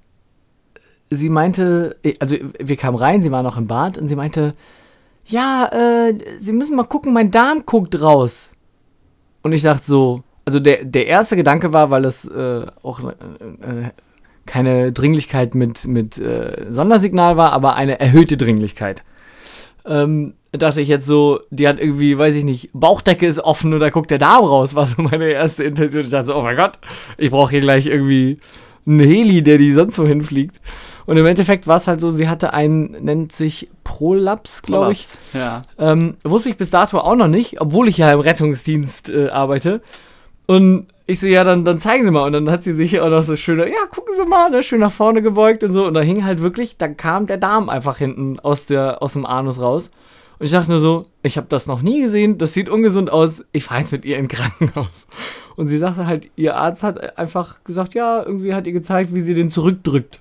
sie 1.10 1.30
meinte, 1.30 1.96
also 2.20 2.36
wir 2.60 2.76
kamen 2.76 2.98
rein, 2.98 3.24
sie 3.24 3.32
war 3.32 3.44
noch 3.44 3.58
im 3.58 3.68
Bad 3.68 3.98
und 3.98 4.10
sie 4.10 4.16
meinte, 4.16 4.54
ja, 5.28 5.70
äh, 5.72 6.14
Sie 6.40 6.54
müssen 6.54 6.76
mal 6.76 6.86
gucken, 6.86 7.14
mein 7.14 7.32
Darm 7.32 7.66
guckt 7.66 8.00
raus. 8.02 8.50
Und 9.42 9.52
ich 9.52 9.62
dachte 9.62 9.86
so, 9.86 10.24
also 10.46 10.60
der, 10.60 10.86
der 10.86 11.08
erste 11.08 11.36
Gedanke 11.36 11.74
war, 11.74 11.92
weil 11.92 12.06
es 12.06 12.26
äh, 12.26 12.66
auch 12.82 13.02
äh, 13.02 13.86
äh 13.88 13.92
keine 14.48 14.92
Dringlichkeit 14.92 15.54
mit, 15.54 15.86
mit 15.86 16.18
äh, 16.18 16.66
Sondersignal 16.70 17.38
war, 17.38 17.52
aber 17.54 17.76
eine 17.76 18.00
erhöhte 18.00 18.38
Dringlichkeit. 18.38 19.04
Ähm, 19.86 20.34
dachte 20.52 20.82
ich 20.82 20.88
jetzt 20.88 21.06
so, 21.06 21.40
die 21.50 21.68
hat 21.68 21.80
irgendwie, 21.80 22.18
weiß 22.18 22.36
ich 22.36 22.44
nicht, 22.44 22.70
Bauchdecke 22.74 23.28
ist 23.28 23.40
offen 23.40 23.74
oder 23.74 23.92
guckt 23.92 24.12
der 24.12 24.18
Darm 24.18 24.44
raus, 24.44 24.76
war 24.76 24.88
so 24.88 25.02
meine 25.02 25.30
erste 25.30 25.64
Intention. 25.64 26.04
Ich 26.04 26.10
dachte 26.10 26.28
so, 26.28 26.36
oh 26.36 26.42
mein 26.42 26.58
Gott, 26.58 26.80
ich 27.18 27.32
brauche 27.32 27.52
hier 27.52 27.62
gleich 27.62 27.86
irgendwie 27.86 28.40
einen 28.86 29.00
Heli, 29.00 29.44
der 29.44 29.58
die 29.58 29.74
sonst 29.74 30.00
wo 30.00 30.06
hinfliegt. 30.06 30.60
Und 31.06 31.18
im 31.18 31.26
Endeffekt 31.26 31.68
war 31.68 31.78
es 31.78 31.88
halt 31.88 32.02
so, 32.02 32.12
sie 32.12 32.28
hatte 32.28 32.54
einen, 32.54 32.92
nennt 33.04 33.32
sich 33.32 33.70
Prolaps, 33.86 34.62
glaube 34.62 34.92
ich. 34.92 35.08
Ja. 35.34 35.62
Ähm, 35.78 36.16
wusste 36.24 36.50
ich 36.50 36.58
bis 36.58 36.70
dato 36.70 37.00
auch 37.00 37.16
noch 37.16 37.30
nicht, 37.30 37.62
obwohl 37.62 37.88
ich 37.88 37.98
ja 37.98 38.12
im 38.12 38.20
Rettungsdienst 38.20 39.10
äh, 39.10 39.30
arbeite. 39.30 39.82
Und 40.48 40.88
ich 41.08 41.22
so, 41.22 41.28
ja, 41.28 41.46
dann, 41.46 41.64
dann 41.64 41.80
zeigen 41.80 42.04
Sie 42.04 42.12
mal. 42.12 42.26
Und 42.26 42.34
dann 42.34 42.52
hat 42.52 42.64
sie 42.64 42.74
sich 42.74 43.00
auch 43.00 43.10
noch 43.10 43.24
so 43.24 43.36
schön, 43.38 43.60
ja, 43.60 43.86
gucken 43.90 44.14
Sie 44.18 44.26
mal, 44.26 44.50
ne, 44.50 44.62
schön 44.62 44.82
nach 44.82 44.92
vorne 44.92 45.22
gebeugt 45.22 45.64
und 45.64 45.72
so. 45.72 45.86
Und 45.86 45.94
da 45.94 46.02
hing 46.02 46.26
halt 46.26 46.42
wirklich, 46.42 46.78
da 46.78 46.90
kam 46.90 47.28
der 47.28 47.38
Darm 47.38 47.70
einfach 47.70 47.98
hinten 47.98 48.40
aus, 48.40 48.66
der, 48.66 49.02
aus 49.02 49.14
dem 49.14 49.26
Anus 49.26 49.60
raus. 49.60 49.90
Und 50.38 50.46
ich 50.46 50.52
dachte 50.52 50.70
nur 50.70 50.82
so, 50.82 51.08
ich 51.24 51.38
habe 51.38 51.48
das 51.50 51.66
noch 51.66 51.82
nie 51.82 52.02
gesehen, 52.02 52.38
das 52.38 52.54
sieht 52.54 52.70
ungesund 52.70 53.10
aus, 53.10 53.44
ich 53.54 53.64
fahre 53.64 53.80
jetzt 53.80 53.92
mit 53.92 54.06
ihr 54.06 54.18
in 54.18 54.28
Krankenhaus. 54.28 55.08
Und 55.56 55.68
sie 55.70 55.78
sagte 55.78 56.06
halt, 56.06 56.30
ihr 56.36 56.56
Arzt 56.56 56.84
hat 56.84 57.18
einfach 57.18 57.64
gesagt, 57.64 57.96
ja, 57.96 58.22
irgendwie 58.24 58.54
hat 58.54 58.68
ihr 58.68 58.74
gezeigt, 58.74 59.16
wie 59.16 59.22
sie 59.22 59.34
den 59.34 59.50
zurückdrückt. 59.50 60.20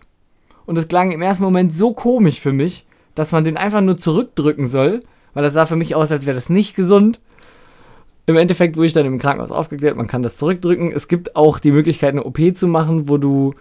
Und 0.65 0.77
das 0.77 0.89
klang 0.89 1.13
im 1.13 1.21
ersten 1.21 1.45
Moment 1.45 1.75
so 1.75 1.93
komisch 1.93 2.41
für 2.41 2.53
mich, 2.53 2.87
dass 3.15 3.33
man 3.33 3.45
den 3.45 3.57
einfach 3.57 3.81
nur 3.81 3.99
zurückdrücken 3.99 4.69
soll, 4.69 5.03
weil 5.35 5.43
das 5.43 5.53
sah 5.53 5.67
für 5.67 5.77
mich 5.77 5.95
aus, 5.95 6.11
als 6.11 6.27
wäre 6.27 6.37
das 6.37 6.49
nicht 6.49 6.77
gesund. 6.77 7.21
Im 8.27 8.37
Endeffekt 8.37 8.77
wurde 8.77 8.87
ich 8.87 8.93
dann 8.93 9.07
im 9.07 9.19
Krankenhaus 9.19 9.53
aufgeklärt, 9.53 9.97
man 9.97 10.09
kann 10.09 10.23
das 10.23 10.37
zurückdrücken. 10.37 10.93
Es 10.93 11.07
gibt 11.07 11.37
auch 11.37 11.61
die 11.61 11.71
Möglichkeit, 11.71 12.11
eine 12.11 12.25
OP 12.25 12.39
zu 12.57 12.67
machen, 12.67 13.09
wo 13.09 13.19
du, 13.19 13.55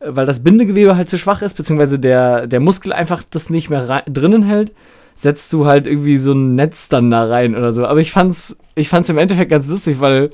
äh, 0.00 0.08
weil 0.10 0.26
das 0.26 0.42
Bindegewebe 0.42 0.96
halt 0.96 1.08
zu 1.08 1.18
schwach 1.18 1.40
ist, 1.40 1.54
beziehungsweise 1.54 1.98
der, 1.98 2.46
der 2.46 2.60
Muskel 2.60 2.92
einfach 2.92 3.24
das 3.28 3.48
nicht 3.48 3.70
mehr 3.70 4.02
drinnen 4.06 4.42
hält, 4.42 4.72
setzt 5.16 5.52
du 5.52 5.66
halt 5.66 5.86
irgendwie 5.86 6.18
so 6.18 6.32
ein 6.32 6.54
Netz 6.54 6.88
dann 6.88 7.10
da 7.10 7.24
rein 7.24 7.56
oder 7.56 7.72
so. 7.72 7.86
Aber 7.86 8.00
ich 8.00 8.12
fand's, 8.12 8.54
ich 8.74 8.88
fand's 8.88 9.08
im 9.08 9.18
Endeffekt 9.18 9.50
ganz 9.50 9.68
lustig, 9.68 10.00
weil 10.00 10.30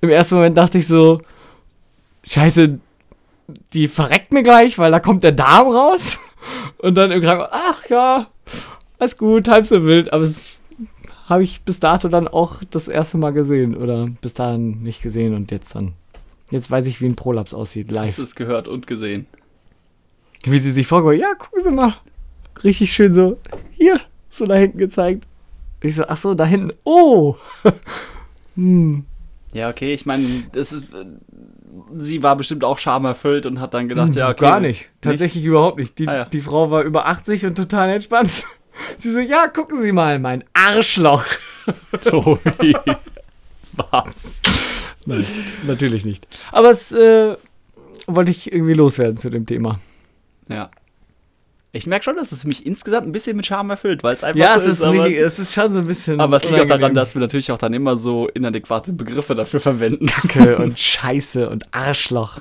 im 0.00 0.10
ersten 0.10 0.34
Moment 0.34 0.56
dachte 0.56 0.78
ich 0.78 0.86
so, 0.86 1.20
scheiße, 2.24 2.78
die 3.72 3.88
verreckt 3.88 4.32
mir 4.32 4.42
gleich, 4.42 4.78
weil 4.78 4.90
da 4.90 5.00
kommt 5.00 5.22
der 5.22 5.32
Darm 5.32 5.68
raus. 5.68 6.18
Und 6.78 6.94
dann 6.96 7.10
im 7.10 7.20
Krankenhaus, 7.20 7.52
ach 7.52 7.88
ja, 7.88 8.26
alles 8.98 9.16
gut, 9.16 9.48
halb 9.48 9.66
so 9.66 9.84
wild, 9.84 10.12
aber 10.12 10.28
habe 11.28 11.42
ich 11.42 11.62
bis 11.62 11.78
dato 11.78 12.08
dann 12.08 12.26
auch 12.26 12.62
das 12.70 12.88
erste 12.88 13.18
Mal 13.18 13.32
gesehen 13.32 13.76
oder 13.76 14.08
bis 14.22 14.34
dahin 14.34 14.82
nicht 14.82 15.02
gesehen 15.02 15.34
und 15.34 15.50
jetzt 15.50 15.74
dann. 15.74 15.92
Jetzt 16.50 16.70
weiß 16.70 16.86
ich, 16.86 17.00
wie 17.02 17.06
ein 17.06 17.16
Prolaps 17.16 17.52
aussieht, 17.52 17.90
live. 17.90 18.12
Hast 18.12 18.18
es 18.18 18.34
gehört 18.34 18.68
und 18.68 18.86
gesehen. 18.86 19.26
Wie 20.44 20.58
sie 20.58 20.72
sich 20.72 20.86
vorgeholt, 20.86 21.20
ja, 21.20 21.34
gucken 21.34 21.62
Sie 21.62 21.70
mal. 21.70 21.92
Richtig 22.64 22.92
schön 22.92 23.12
so, 23.12 23.36
hier, 23.72 24.00
so 24.30 24.46
da 24.46 24.54
hinten 24.54 24.78
gezeigt. 24.78 25.26
Ich 25.82 25.94
so, 25.94 26.04
ach 26.08 26.16
so, 26.16 26.34
da 26.34 26.44
hinten, 26.46 26.72
oh. 26.84 27.36
hm. 28.54 29.04
Ja, 29.52 29.68
okay, 29.70 29.94
ich 29.94 30.06
meine, 30.06 30.44
das 30.52 30.72
ist. 30.72 30.88
Sie 31.96 32.22
war 32.22 32.36
bestimmt 32.36 32.64
auch 32.64 32.78
schamerfüllt 32.78 33.46
und 33.46 33.60
hat 33.60 33.74
dann 33.74 33.88
gedacht, 33.88 34.08
Hm, 34.08 34.16
ja, 34.16 34.30
okay. 34.30 34.40
Gar 34.40 34.60
nicht. 34.60 34.88
Tatsächlich 35.00 35.44
überhaupt 35.44 35.78
nicht. 35.78 35.98
Die, 35.98 36.08
Ah, 36.08 36.14
ja. 36.14 36.24
die 36.24 36.40
Frau 36.40 36.70
war 36.70 36.82
über 36.82 37.06
80 37.06 37.46
und 37.46 37.54
total 37.54 37.90
entspannt. 37.90 38.46
Sie 38.98 39.12
so, 39.12 39.18
ja, 39.20 39.46
gucken 39.48 39.82
Sie 39.82 39.92
mal, 39.92 40.18
mein 40.18 40.44
Arschloch. 40.54 41.24
Tobi. 42.02 42.74
Was? 43.90 44.14
Nein, 45.06 45.26
natürlich 45.66 46.04
nicht. 46.04 46.26
Aber 46.52 46.70
es 46.70 46.90
äh, 46.92 47.36
wollte 48.06 48.30
ich 48.30 48.52
irgendwie 48.52 48.74
loswerden 48.74 49.16
zu 49.18 49.30
dem 49.30 49.46
Thema. 49.46 49.78
Ja. 50.48 50.70
Ich 51.72 51.86
merke 51.86 52.04
schon, 52.04 52.16
dass 52.16 52.32
es 52.32 52.44
mich 52.44 52.64
insgesamt 52.64 53.06
ein 53.06 53.12
bisschen 53.12 53.36
mit 53.36 53.44
Charme 53.46 53.70
erfüllt, 53.70 54.02
weil 54.02 54.14
es 54.16 54.24
einfach 54.24 54.40
Ja, 54.40 54.58
so 54.58 54.68
es 54.70 54.80
ist, 54.80 54.86
nicht, 54.90 55.16
es 55.18 55.38
ist 55.38 55.52
schon 55.52 55.72
so 55.74 55.80
ein 55.80 55.86
bisschen. 55.86 56.18
aber 56.18 56.38
es 56.38 56.44
liegt 56.44 56.58
auch 56.60 56.66
daran, 56.66 56.94
dass 56.94 57.14
wir 57.14 57.20
natürlich 57.20 57.52
auch 57.52 57.58
dann 57.58 57.74
immer 57.74 57.96
so 57.98 58.26
inadäquate 58.28 58.92
Begriffe 58.94 59.34
dafür 59.34 59.60
verwenden. 59.60 60.06
Kacke 60.06 60.56
und 60.56 60.78
Scheiße 60.78 61.48
und 61.50 61.72
Arschloch. 61.74 62.38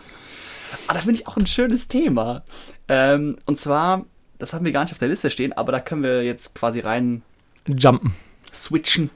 Aber 0.88 0.94
da 0.96 1.00
finde 1.02 1.16
ich 1.16 1.28
auch 1.28 1.36
ein 1.38 1.46
schönes 1.46 1.88
Thema. 1.90 2.44
Ähm, 2.88 3.38
und 3.46 3.60
zwar, 3.60 4.06
das 4.40 4.54
haben 4.54 4.66
wir 4.66 4.72
gar 4.72 4.84
nicht 4.84 4.94
auf 4.94 5.00
der 5.00 5.08
Liste 5.08 5.32
stehen, 5.32 5.54
aber 5.54 5.72
da 5.72 5.80
können 5.80 6.04
wir 6.04 6.24
jetzt 6.24 6.56
quasi 6.56 6.80
rein 6.80 7.24
Jumpen. 7.68 8.14
switchen, 8.54 9.10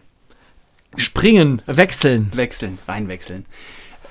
Springen, 0.97 1.61
wechseln. 1.65 2.31
wechseln, 2.33 2.79
reinwechseln. 2.87 3.45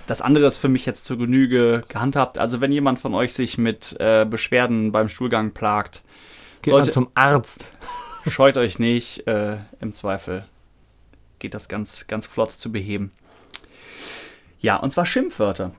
Das 0.07 0.21
andere 0.21 0.47
ist 0.47 0.59
für 0.59 0.69
mich 0.69 0.87
jetzt 0.87 1.05
zur 1.05 1.19
Genüge 1.19 1.85
gehandhabt. 1.89 2.39
Also 2.39 2.61
wenn 2.61 2.73
jemand 2.73 2.99
von 2.99 3.15
euch 3.15 3.33
sich 3.33 3.59
mit 3.59 3.95
äh, 4.01 4.25
Beschwerden 4.25 4.93
beim 4.93 5.09
Stuhlgang 5.09 5.53
plagt, 5.53 6.03
Geht 6.63 6.73
man 6.73 6.85
sollte, 6.85 6.91
zum 6.91 7.11
Arzt. 7.15 7.67
scheut 8.27 8.57
euch 8.57 8.79
nicht. 8.79 9.27
Äh, 9.27 9.59
Im 9.81 9.93
Zweifel 9.93 10.47
geht 11.39 11.55
das 11.55 11.69
ganz, 11.69 12.07
ganz 12.07 12.27
flott 12.27 12.51
zu 12.51 12.73
beheben. 12.73 13.13
Ja, 14.59 14.77
und 14.77 14.93
zwar 14.93 15.07
Schimpfwörter. 15.07 15.73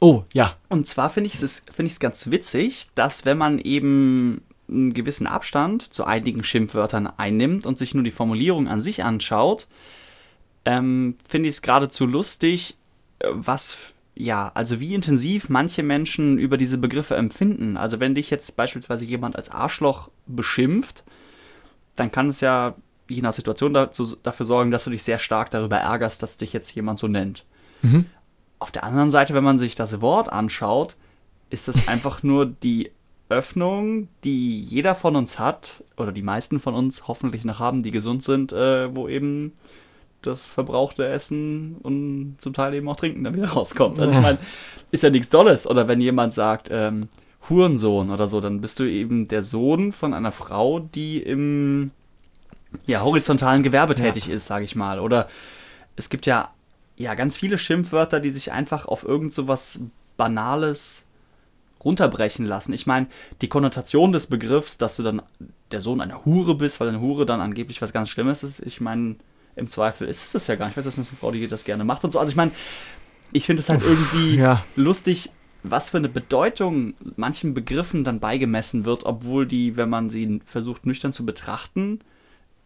Oh, 0.00 0.24
ja. 0.32 0.56
Und 0.68 0.86
zwar 0.86 1.10
finde 1.10 1.28
ich 1.28 1.42
es 1.42 1.62
es 1.76 2.00
ganz 2.00 2.30
witzig, 2.30 2.88
dass 2.94 3.24
wenn 3.24 3.38
man 3.38 3.58
eben 3.58 4.42
einen 4.68 4.92
gewissen 4.92 5.26
Abstand 5.26 5.92
zu 5.92 6.04
einigen 6.04 6.44
Schimpfwörtern 6.44 7.06
einnimmt 7.06 7.66
und 7.66 7.78
sich 7.78 7.94
nur 7.94 8.04
die 8.04 8.10
Formulierung 8.10 8.68
an 8.68 8.80
sich 8.80 9.02
anschaut, 9.02 9.66
ähm, 10.64 11.16
finde 11.26 11.48
ich 11.48 11.56
es 11.56 11.62
geradezu 11.62 12.06
lustig, 12.06 12.76
äh, 13.20 13.28
was, 13.32 13.92
ja, 14.14 14.50
also 14.54 14.80
wie 14.80 14.94
intensiv 14.94 15.48
manche 15.48 15.82
Menschen 15.82 16.38
über 16.38 16.56
diese 16.56 16.78
Begriffe 16.78 17.16
empfinden. 17.16 17.76
Also 17.76 18.00
wenn 18.00 18.14
dich 18.14 18.30
jetzt 18.30 18.56
beispielsweise 18.56 19.04
jemand 19.04 19.36
als 19.36 19.50
Arschloch 19.50 20.10
beschimpft, 20.26 21.04
dann 21.96 22.12
kann 22.12 22.28
es 22.28 22.40
ja 22.40 22.74
je 23.08 23.22
nach 23.22 23.32
Situation 23.32 23.72
dazu, 23.72 24.16
dafür 24.22 24.44
sorgen, 24.44 24.70
dass 24.70 24.84
du 24.84 24.90
dich 24.90 25.02
sehr 25.02 25.18
stark 25.18 25.50
darüber 25.50 25.78
ärgerst, 25.78 26.22
dass 26.22 26.36
dich 26.36 26.52
jetzt 26.52 26.74
jemand 26.74 26.98
so 26.98 27.08
nennt. 27.08 27.44
Mhm. 27.80 28.06
Auf 28.58 28.70
der 28.70 28.84
anderen 28.84 29.10
Seite, 29.10 29.34
wenn 29.34 29.44
man 29.44 29.58
sich 29.58 29.74
das 29.74 30.00
Wort 30.00 30.32
anschaut, 30.32 30.96
ist 31.50 31.68
es 31.68 31.88
einfach 31.88 32.22
nur 32.22 32.46
die 32.46 32.90
Öffnung, 33.28 34.08
die 34.24 34.60
jeder 34.62 34.94
von 34.94 35.14
uns 35.14 35.38
hat, 35.38 35.82
oder 35.96 36.12
die 36.12 36.22
meisten 36.22 36.60
von 36.60 36.74
uns 36.74 37.06
hoffentlich 37.08 37.44
noch 37.44 37.58
haben, 37.58 37.82
die 37.82 37.90
gesund 37.90 38.22
sind, 38.22 38.52
äh, 38.52 38.94
wo 38.94 39.06
eben 39.08 39.52
das 40.22 40.46
verbrauchte 40.46 41.06
Essen 41.06 41.76
und 41.82 42.36
zum 42.38 42.52
Teil 42.52 42.74
eben 42.74 42.88
auch 42.88 42.96
Trinken 42.96 43.22
dann 43.24 43.36
wieder 43.36 43.50
rauskommt. 43.50 44.00
Also 44.00 44.16
ich 44.16 44.22
meine, 44.22 44.38
ist 44.90 45.02
ja 45.02 45.10
nichts 45.10 45.28
Dolles. 45.28 45.66
Oder 45.66 45.86
wenn 45.88 46.00
jemand 46.00 46.34
sagt, 46.34 46.68
ähm, 46.72 47.08
Hurensohn 47.48 48.10
oder 48.10 48.28
so, 48.28 48.40
dann 48.40 48.60
bist 48.60 48.80
du 48.80 48.84
eben 48.84 49.28
der 49.28 49.44
Sohn 49.44 49.92
von 49.92 50.14
einer 50.14 50.32
Frau, 50.32 50.80
die 50.80 51.18
im 51.18 51.92
ja, 52.86 53.02
horizontalen 53.02 53.62
Gewerbe 53.62 53.94
Ja. 53.94 54.06
tätig 54.06 54.28
ist, 54.28 54.46
sage 54.46 54.64
ich 54.64 54.74
mal. 54.74 54.98
Oder 55.00 55.28
es 55.96 56.08
gibt 56.10 56.26
ja, 56.26 56.50
ja 56.98 57.14
ganz 57.14 57.36
viele 57.36 57.56
Schimpfwörter, 57.58 58.20
die 58.20 58.30
sich 58.30 58.52
einfach 58.52 58.84
auf 58.86 59.04
irgend 59.04 59.32
so 59.32 59.48
was 59.48 59.80
Banales 60.16 61.06
runterbrechen 61.84 62.44
lassen. 62.44 62.72
Ich 62.72 62.86
meine, 62.86 63.06
die 63.40 63.48
Konnotation 63.48 64.10
des 64.12 64.26
Begriffs, 64.26 64.78
dass 64.78 64.96
du 64.96 65.04
dann 65.04 65.22
der 65.70 65.80
Sohn 65.80 66.00
einer 66.00 66.24
Hure 66.24 66.56
bist, 66.56 66.80
weil 66.80 66.88
eine 66.88 67.00
Hure 67.00 67.24
dann 67.24 67.40
angeblich 67.40 67.80
was 67.80 67.92
ganz 67.92 68.10
Schlimmes 68.10 68.42
ist, 68.42 68.60
ich 68.60 68.80
meine, 68.80 69.16
im 69.54 69.68
Zweifel 69.68 70.08
ist 70.08 70.24
es 70.26 70.32
das 70.32 70.46
ja 70.48 70.56
gar 70.56 70.66
nicht. 70.66 70.72
Ich 70.72 70.78
weiß, 70.78 70.84
das 70.84 70.98
ist 70.98 71.10
eine 71.10 71.18
Frau, 71.18 71.30
die 71.30 71.46
das 71.48 71.64
gerne 71.64 71.84
macht 71.84 72.04
und 72.04 72.12
so. 72.12 72.18
Also 72.18 72.30
ich 72.30 72.36
meine, 72.36 72.50
ich 73.32 73.46
finde 73.46 73.60
es 73.62 73.68
halt 73.68 73.82
irgendwie 73.82 74.36
Ja. 74.36 74.64
lustig, 74.76 75.30
was 75.62 75.90
für 75.90 75.98
eine 75.98 76.08
Bedeutung 76.08 76.94
manchen 77.16 77.54
Begriffen 77.54 78.04
dann 78.04 78.20
beigemessen 78.20 78.84
wird, 78.84 79.04
obwohl 79.04 79.46
die, 79.46 79.76
wenn 79.76 79.88
man 79.88 80.10
sie 80.10 80.40
versucht 80.46 80.86
nüchtern 80.86 81.12
zu 81.12 81.26
betrachten, 81.26 82.00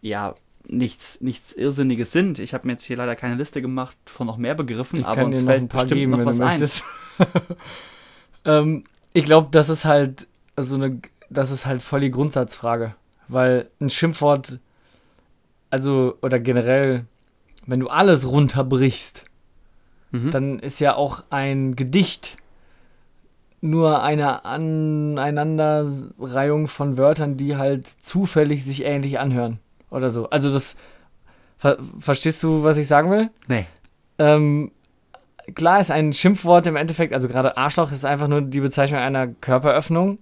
ja 0.02 0.34
nichts, 0.68 1.20
nichts 1.20 1.52
Irrsinniges 1.52 2.12
sind. 2.12 2.38
Ich 2.38 2.54
habe 2.54 2.66
mir 2.66 2.74
jetzt 2.74 2.84
hier 2.84 2.96
leider 2.96 3.16
keine 3.16 3.34
Liste 3.34 3.62
gemacht 3.62 3.96
von 4.06 4.26
noch 4.26 4.36
mehr 4.36 4.54
Begriffen, 4.54 5.00
Ich 5.00 5.06
aber 5.06 5.24
uns 5.24 5.42
fällt 5.42 5.62
ein 5.62 5.68
paar 5.68 5.82
bestimmt 5.82 6.00
geben, 6.00 6.12
noch 6.12 6.26
was 6.26 6.40
ein. 6.40 6.64
ähm, 8.44 8.84
ich 9.12 9.24
glaube, 9.24 9.48
das 9.50 9.68
ist 9.68 9.84
halt 9.84 10.26
so 10.56 10.76
eine, 10.76 10.98
das 11.30 11.50
ist 11.50 11.66
halt 11.66 11.82
voll 11.82 12.00
die 12.00 12.10
Grundsatzfrage, 12.10 12.94
weil 13.28 13.68
ein 13.80 13.90
Schimpfwort, 13.90 14.58
also 15.70 16.16
oder 16.22 16.38
generell, 16.38 17.06
wenn 17.66 17.80
du 17.80 17.88
alles 17.88 18.28
runterbrichst, 18.28 19.24
Mhm. 20.12 20.30
dann 20.30 20.58
ist 20.58 20.78
ja 20.78 20.94
auch 20.94 21.24
ein 21.30 21.74
Gedicht 21.74 22.36
nur 23.62 24.02
eine 24.02 24.44
Aneinanderreihung 24.44 26.68
von 26.68 26.98
Wörtern, 26.98 27.38
die 27.38 27.56
halt 27.56 27.86
zufällig 27.86 28.62
sich 28.64 28.84
ähnlich 28.84 29.18
anhören 29.18 29.58
oder 29.92 30.10
so. 30.10 30.28
Also 30.30 30.52
das, 30.52 30.74
ver 31.58 31.78
verstehst 31.98 32.42
du, 32.42 32.62
was 32.64 32.76
ich 32.76 32.86
sagen 32.88 33.10
will? 33.10 33.30
Nee. 33.46 33.66
Ähm, 34.18 34.72
klar 35.54 35.80
ist 35.80 35.90
ein 35.90 36.12
Schimpfwort 36.12 36.66
im 36.66 36.76
Endeffekt, 36.76 37.12
also 37.14 37.28
gerade 37.28 37.56
Arschloch 37.56 37.92
ist 37.92 38.04
einfach 38.04 38.28
nur 38.28 38.42
die 38.42 38.60
Bezeichnung 38.60 39.00
einer 39.00 39.28
Körperöffnung. 39.28 40.18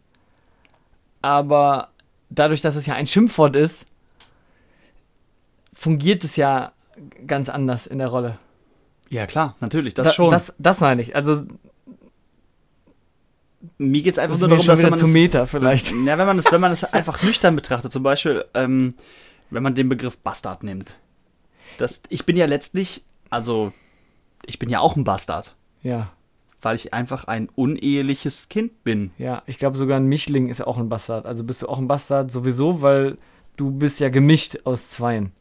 Aber 1.22 1.88
dadurch, 2.30 2.60
dass 2.60 2.76
es 2.76 2.86
ja 2.86 2.94
ein 2.94 3.06
Schimpfwort 3.06 3.56
ist, 3.56 3.86
fungiert 5.74 6.24
es 6.24 6.36
ja 6.36 6.72
ganz 7.26 7.48
anders 7.48 7.86
in 7.86 7.98
der 7.98 8.08
Rolle. 8.08 8.38
Ja, 9.08 9.26
klar, 9.26 9.56
natürlich, 9.60 9.94
das 9.94 10.08
Da- 10.08 10.12
schon. 10.12 10.30
Das, 10.30 10.52
das 10.58 10.80
meine 10.80 11.02
ich. 11.02 11.16
Also, 11.16 11.44
Mir 13.76 14.00
geht 14.02 14.14
es 14.14 14.18
einfach 14.18 14.38
nur 14.38 14.48
darum, 14.48 14.64
dass 14.66 14.82
man 14.82 14.96
zu 14.96 15.06
Meter 15.06 15.46
vielleicht. 15.46 15.90
Ja, 15.92 16.16
wenn 16.16 16.26
man 16.26 16.38
es, 16.38 16.50
wenn 16.50 16.60
man 16.60 16.72
es 16.72 16.84
einfach 16.92 17.22
nüchtern 17.22 17.56
betrachtet, 17.56 17.92
zum 17.92 18.02
Beispiel, 18.02 18.44
ähm, 18.54 18.94
wenn 19.50 19.62
man 19.62 19.74
den 19.74 19.88
Begriff 19.88 20.18
Bastard 20.18 20.62
nimmt. 20.62 20.98
Das, 21.78 22.00
ich 22.08 22.26
bin 22.26 22.36
ja 22.36 22.46
letztlich, 22.46 23.04
also 23.30 23.72
ich 24.46 24.58
bin 24.58 24.68
ja 24.70 24.80
auch 24.80 24.96
ein 24.96 25.04
Bastard, 25.04 25.54
Ja, 25.82 26.10
weil 26.62 26.76
ich 26.76 26.92
einfach 26.92 27.24
ein 27.24 27.48
uneheliches 27.54 28.48
Kind 28.48 28.84
bin. 28.84 29.12
ja. 29.18 29.42
Ich 29.46 29.56
glaube 29.58 29.76
sogar 29.78 29.98
ein 29.98 30.06
Mischling 30.06 30.48
ist 30.48 30.58
ja 30.58 30.66
auch 30.66 30.78
ein 30.78 30.88
Bastard. 30.88 31.26
Also 31.26 31.44
bist 31.44 31.62
du 31.62 31.68
auch 31.68 31.78
ein 31.78 31.88
Bastard 31.88 32.30
sowieso, 32.30 32.82
weil 32.82 33.16
du 33.56 33.70
bist 33.70 34.00
ja 34.00 34.08
gemischt 34.08 34.58
aus 34.64 34.90
Zweien. 34.90 35.32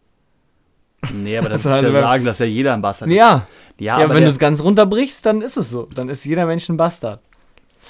Nee, 1.14 1.38
aber 1.38 1.50
das 1.50 1.66
Also, 1.66 1.84
muss 1.88 1.94
ja 1.94 2.02
sagen, 2.02 2.26
dass 2.26 2.40
ja 2.40 2.46
jeder 2.46 2.74
ein 2.74 2.82
Bastard 2.82 3.10
ist. 3.10 3.16
Ja, 3.16 3.48
ja, 3.80 4.00
ja, 4.00 4.06
aber 4.06 4.16
wenn 4.16 4.24
du 4.24 4.30
es 4.30 4.40
ganz 4.40 4.62
runterbrichst, 4.62 5.26
dann 5.26 5.42
ist 5.42 5.58
es 5.58 5.70
so. 5.70 5.86
Dann 5.94 6.10
ist 6.10 6.26
jeder 6.26 6.46
Mensch 6.46 6.68
ein 6.70 6.78
Bastard. 6.78 7.22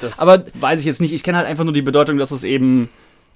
das 0.01 0.19
aber- 0.19 0.45
weiß 0.55 0.79
ich 0.79 0.85
jetzt 0.85 1.01
nicht. 1.01 1.13
Ich 1.13 1.23
kenne 1.23 1.37
halt 1.39 1.47
einfach 1.47 1.63
nur 1.63 1.73
die 1.73 1.81
Bedeutung, 1.81 2.17
dass 2.17 2.31
es 2.31 2.43
eben 2.43 2.89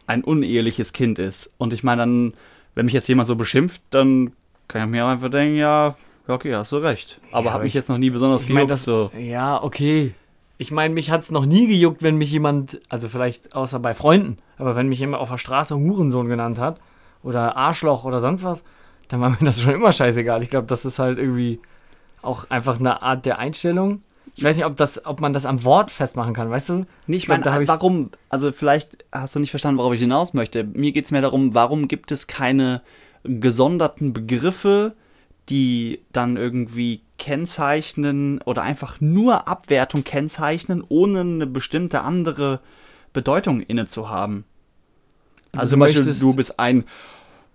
ein 0.08 0.24
uneheliches 0.24 0.94
Kind 0.94 1.18
ist. 1.20 1.50
Und 1.58 1.74
ich 1.74 1.84
meine 1.84 2.02
dann, 2.04 2.34
wenn 2.76 2.86
mich 2.86 2.94
jetzt 2.94 3.08
jemand 3.08 3.28
so 3.28 3.36
beschimpft, 3.36 3.82
dann 3.90 4.32
kann 4.68 4.84
ich 4.84 4.90
mir 4.90 5.06
auch 5.06 5.10
einfach 5.10 5.30
denken, 5.30 5.58
ja, 5.58 5.96
okay, 6.28 6.56
hast 6.56 6.72
du 6.72 6.78
recht. 6.78 7.20
Aber 7.32 7.46
Ja, 7.48 7.54
habe 7.54 7.64
mich 7.64 7.70
ich- 7.72 7.74
jetzt 7.76 7.90
noch 7.90 7.98
nie 7.98 8.10
besonders 8.10 8.44
Ich 8.44 8.50
meine, 8.50 8.62
gejuckt, 8.68 8.72
das. 8.72 8.84
so. 8.86 9.12
Ja, 9.18 9.62
okay. 9.62 10.14
Ich 10.58 10.72
meine, 10.72 10.94
mich 10.94 11.12
hat 11.12 11.22
es 11.22 11.32
noch 11.32 11.46
nie 11.46 11.68
gejuckt, 11.68 12.04
wenn 12.04 12.16
mich 12.18 12.32
jemand, 12.32 12.80
also 12.90 13.10
vielleicht 13.10 13.56
außer 13.56 13.80
bei 13.80 13.94
Freunden, 13.94 14.38
aber 14.58 14.76
wenn 14.76 14.88
mich 14.88 15.00
jemand 15.00 15.22
auf 15.22 15.30
der 15.30 15.38
Straße 15.38 15.76
Hurensohn 15.76 16.28
genannt 16.30 16.60
hat 16.60 16.80
oder 17.24 17.58
Arschloch 17.58 18.06
oder 18.06 18.22
sonst 18.22 18.44
was, 18.44 18.64
dann 19.10 19.20
war 19.20 19.30
mir 19.32 19.38
das 19.42 19.62
schon 19.62 19.74
immer 19.74 19.92
scheißegal. 19.92 20.42
Ich 20.44 20.50
glaube, 20.50 20.68
das 20.68 20.86
ist 20.86 21.00
halt 21.00 21.18
irgendwie 21.20 21.60
auch 22.22 22.50
einfach 22.50 22.80
eine 22.80 23.02
Art 23.02 23.26
der 23.26 23.40
Einstellung. 23.40 24.02
Ich 24.36 24.44
weiß 24.44 24.58
nicht, 24.58 24.66
ob, 24.66 24.76
das, 24.76 25.06
ob 25.06 25.22
man 25.22 25.32
das 25.32 25.46
am 25.46 25.64
Wort 25.64 25.92
festmachen 25.92 26.34
kann, 26.34 26.50
weißt 26.50 26.70
du? 26.70 26.86
Nee, 27.06 27.18
ich 27.18 27.28
meine, 27.28 27.44
ich- 27.62 27.68
warum, 27.68 28.10
also 28.30 28.52
vielleicht 28.52 29.06
hast 29.12 29.36
du 29.36 29.40
nicht 29.40 29.52
verstanden, 29.52 29.78
worauf 29.80 29.94
ich 29.94 30.00
hinaus 30.00 30.34
möchte. 30.34 30.64
Mir 30.64 30.92
geht 30.92 31.06
es 31.06 31.12
mehr 31.12 31.22
darum, 31.22 31.54
warum 31.54 31.88
gibt 31.88 32.12
es 32.12 32.26
keine 32.28 32.82
gesonderten 33.24 34.12
Begriffe, 34.14 34.94
die 35.50 36.00
dann 36.14 36.36
irgendwie 36.38 37.02
kennzeichnen 37.20 38.42
oder 38.42 38.64
einfach 38.64 39.00
nur 39.02 39.48
Abwertung 39.48 40.04
kennzeichnen, 40.04 40.84
ohne 40.88 41.20
eine 41.22 41.48
bestimmte 41.48 42.02
andere 42.02 42.60
Bedeutung 43.14 43.62
inne 43.62 43.86
zu 43.86 44.10
haben. 44.10 44.46
Also 45.52 45.66
du 45.66 45.70
zum 45.72 45.80
Beispiel, 45.82 46.04
du 46.20 46.34
bist 46.34 46.60
ein 46.60 46.86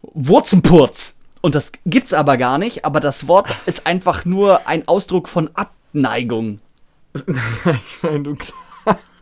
Wurzenpurz. 0.02 1.14
Und 1.40 1.54
das 1.54 1.73
gibt's 1.87 2.12
aber 2.14 2.37
gar 2.37 2.58
nicht, 2.58 2.85
aber 2.85 3.00
das 3.00 3.26
Wort 3.28 3.49
ist 3.66 3.87
einfach 3.87 4.25
nur 4.25 4.66
ein 4.68 4.87
Ausdruck 4.87 5.28
von 5.28 5.50
Abneigung. 5.54 6.61
Ich 7.65 8.03
meine, 8.03 8.23
du, 8.23 8.37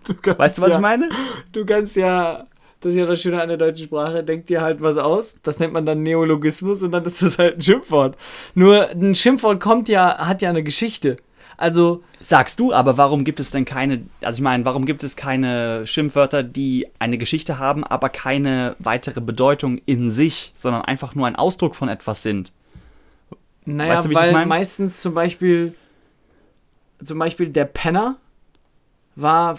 du 0.05 0.15
kannst 0.15 0.39
Weißt 0.39 0.59
du, 0.59 0.63
was 0.63 0.71
ja, 0.71 0.75
ich 0.77 0.81
meine? 0.81 1.09
Du 1.53 1.65
kannst 1.65 1.97
ja, 1.97 2.47
das 2.81 2.91
ist 2.91 2.97
ja 2.97 3.07
das 3.07 3.21
Schöne 3.21 3.41
an 3.41 3.49
der 3.49 3.57
deutschen 3.57 3.87
Sprache, 3.87 4.23
denk 4.23 4.47
dir 4.47 4.61
halt 4.61 4.81
was 4.83 4.99
aus. 4.99 5.35
Das 5.43 5.59
nennt 5.59 5.73
man 5.73 5.87
dann 5.87 6.03
Neologismus 6.03 6.83
und 6.83 6.93
dann 6.93 7.05
ist 7.05 7.23
das 7.23 7.39
halt 7.39 7.57
ein 7.57 7.63
Schimpfwort. 7.63 8.17
Nur 8.55 8.91
ein 8.91 9.15
Schimpfwort 9.15 9.61
kommt 9.61 9.89
ja, 9.89 10.19
hat 10.19 10.43
ja 10.43 10.51
eine 10.51 10.63
Geschichte. 10.63 11.17
Also, 11.59 12.03
Sagst 12.21 12.61
du, 12.61 12.73
aber 12.73 12.99
warum 12.99 13.25
gibt 13.25 13.41
es 13.41 13.51
denn 13.51 13.65
keine, 13.65 14.03
also 14.21 14.39
ich 14.39 14.43
meine, 14.43 14.65
warum 14.65 14.85
gibt 14.85 15.05
es 15.05 15.17
keine 15.17 15.87
Schimpfwörter, 15.87 16.43
die 16.43 16.87
eine 16.99 17.19
Geschichte 17.19 17.59
haben, 17.59 17.85
aber 17.85 18.09
keine 18.09 18.77
weitere 18.79 19.21
Bedeutung 19.21 19.81
in 19.87 20.11
sich, 20.11 20.53
sondern 20.55 20.83
einfach 20.83 21.15
nur 21.15 21.27
ein 21.27 21.37
Ausdruck 21.37 21.77
von 21.77 21.89
etwas 21.89 22.23
sind? 22.23 22.53
naja, 23.65 23.95
Weißt 23.95 24.05
du, 24.05 24.09
wie 24.11 24.13
ich 24.15 24.19
das 24.19 24.27
weil 24.27 24.33
meine? 24.33 24.47
meistens 24.47 25.01
zum 25.01 25.15
Beispiel, 25.15 25.75
zum 27.03 27.19
Beispiel 27.19 27.49
der 27.49 27.65
Penner 27.65 28.17
war, 29.15 29.59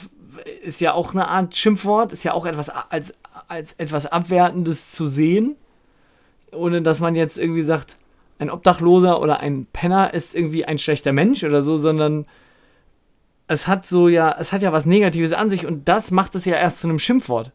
ist 0.64 0.82
ja 0.82 0.94
auch 0.94 1.14
eine 1.14 1.28
Art 1.28 1.56
Schimpfwort, 1.56 2.12
ist 2.12 2.24
ja 2.24 2.34
auch 2.34 2.46
etwas 2.46 2.70
als, 2.70 3.14
als 3.48 3.74
etwas 3.74 4.06
Abwertendes 4.06 4.92
zu 4.92 5.06
sehen, 5.06 5.56
ohne 6.52 6.82
dass 6.82 7.00
man 7.00 7.16
jetzt 7.16 7.40
irgendwie 7.40 7.64
sagt, 7.64 7.98
ein 8.40 8.52
Obdachloser 8.52 9.20
oder 9.22 9.40
ein 9.40 9.66
Penner 9.74 10.14
ist 10.14 10.36
irgendwie 10.36 10.66
ein 10.66 10.78
schlechter 10.78 11.12
Mensch 11.12 11.44
oder 11.44 11.62
so, 11.62 11.78
sondern 11.78 12.28
es 13.48 13.68
hat 13.68 13.88
so 13.88 14.08
ja, 14.08 14.36
es 14.38 14.52
hat 14.54 14.62
ja 14.62 14.72
was 14.72 14.86
Negatives 14.86 15.34
an 15.34 15.50
sich 15.50 15.66
und 15.66 15.88
das 15.88 16.12
macht 16.12 16.36
es 16.36 16.46
ja 16.46 16.56
erst 16.56 16.80
zu 16.80 16.88
einem 16.88 17.00
Schimpfwort. 17.00 17.52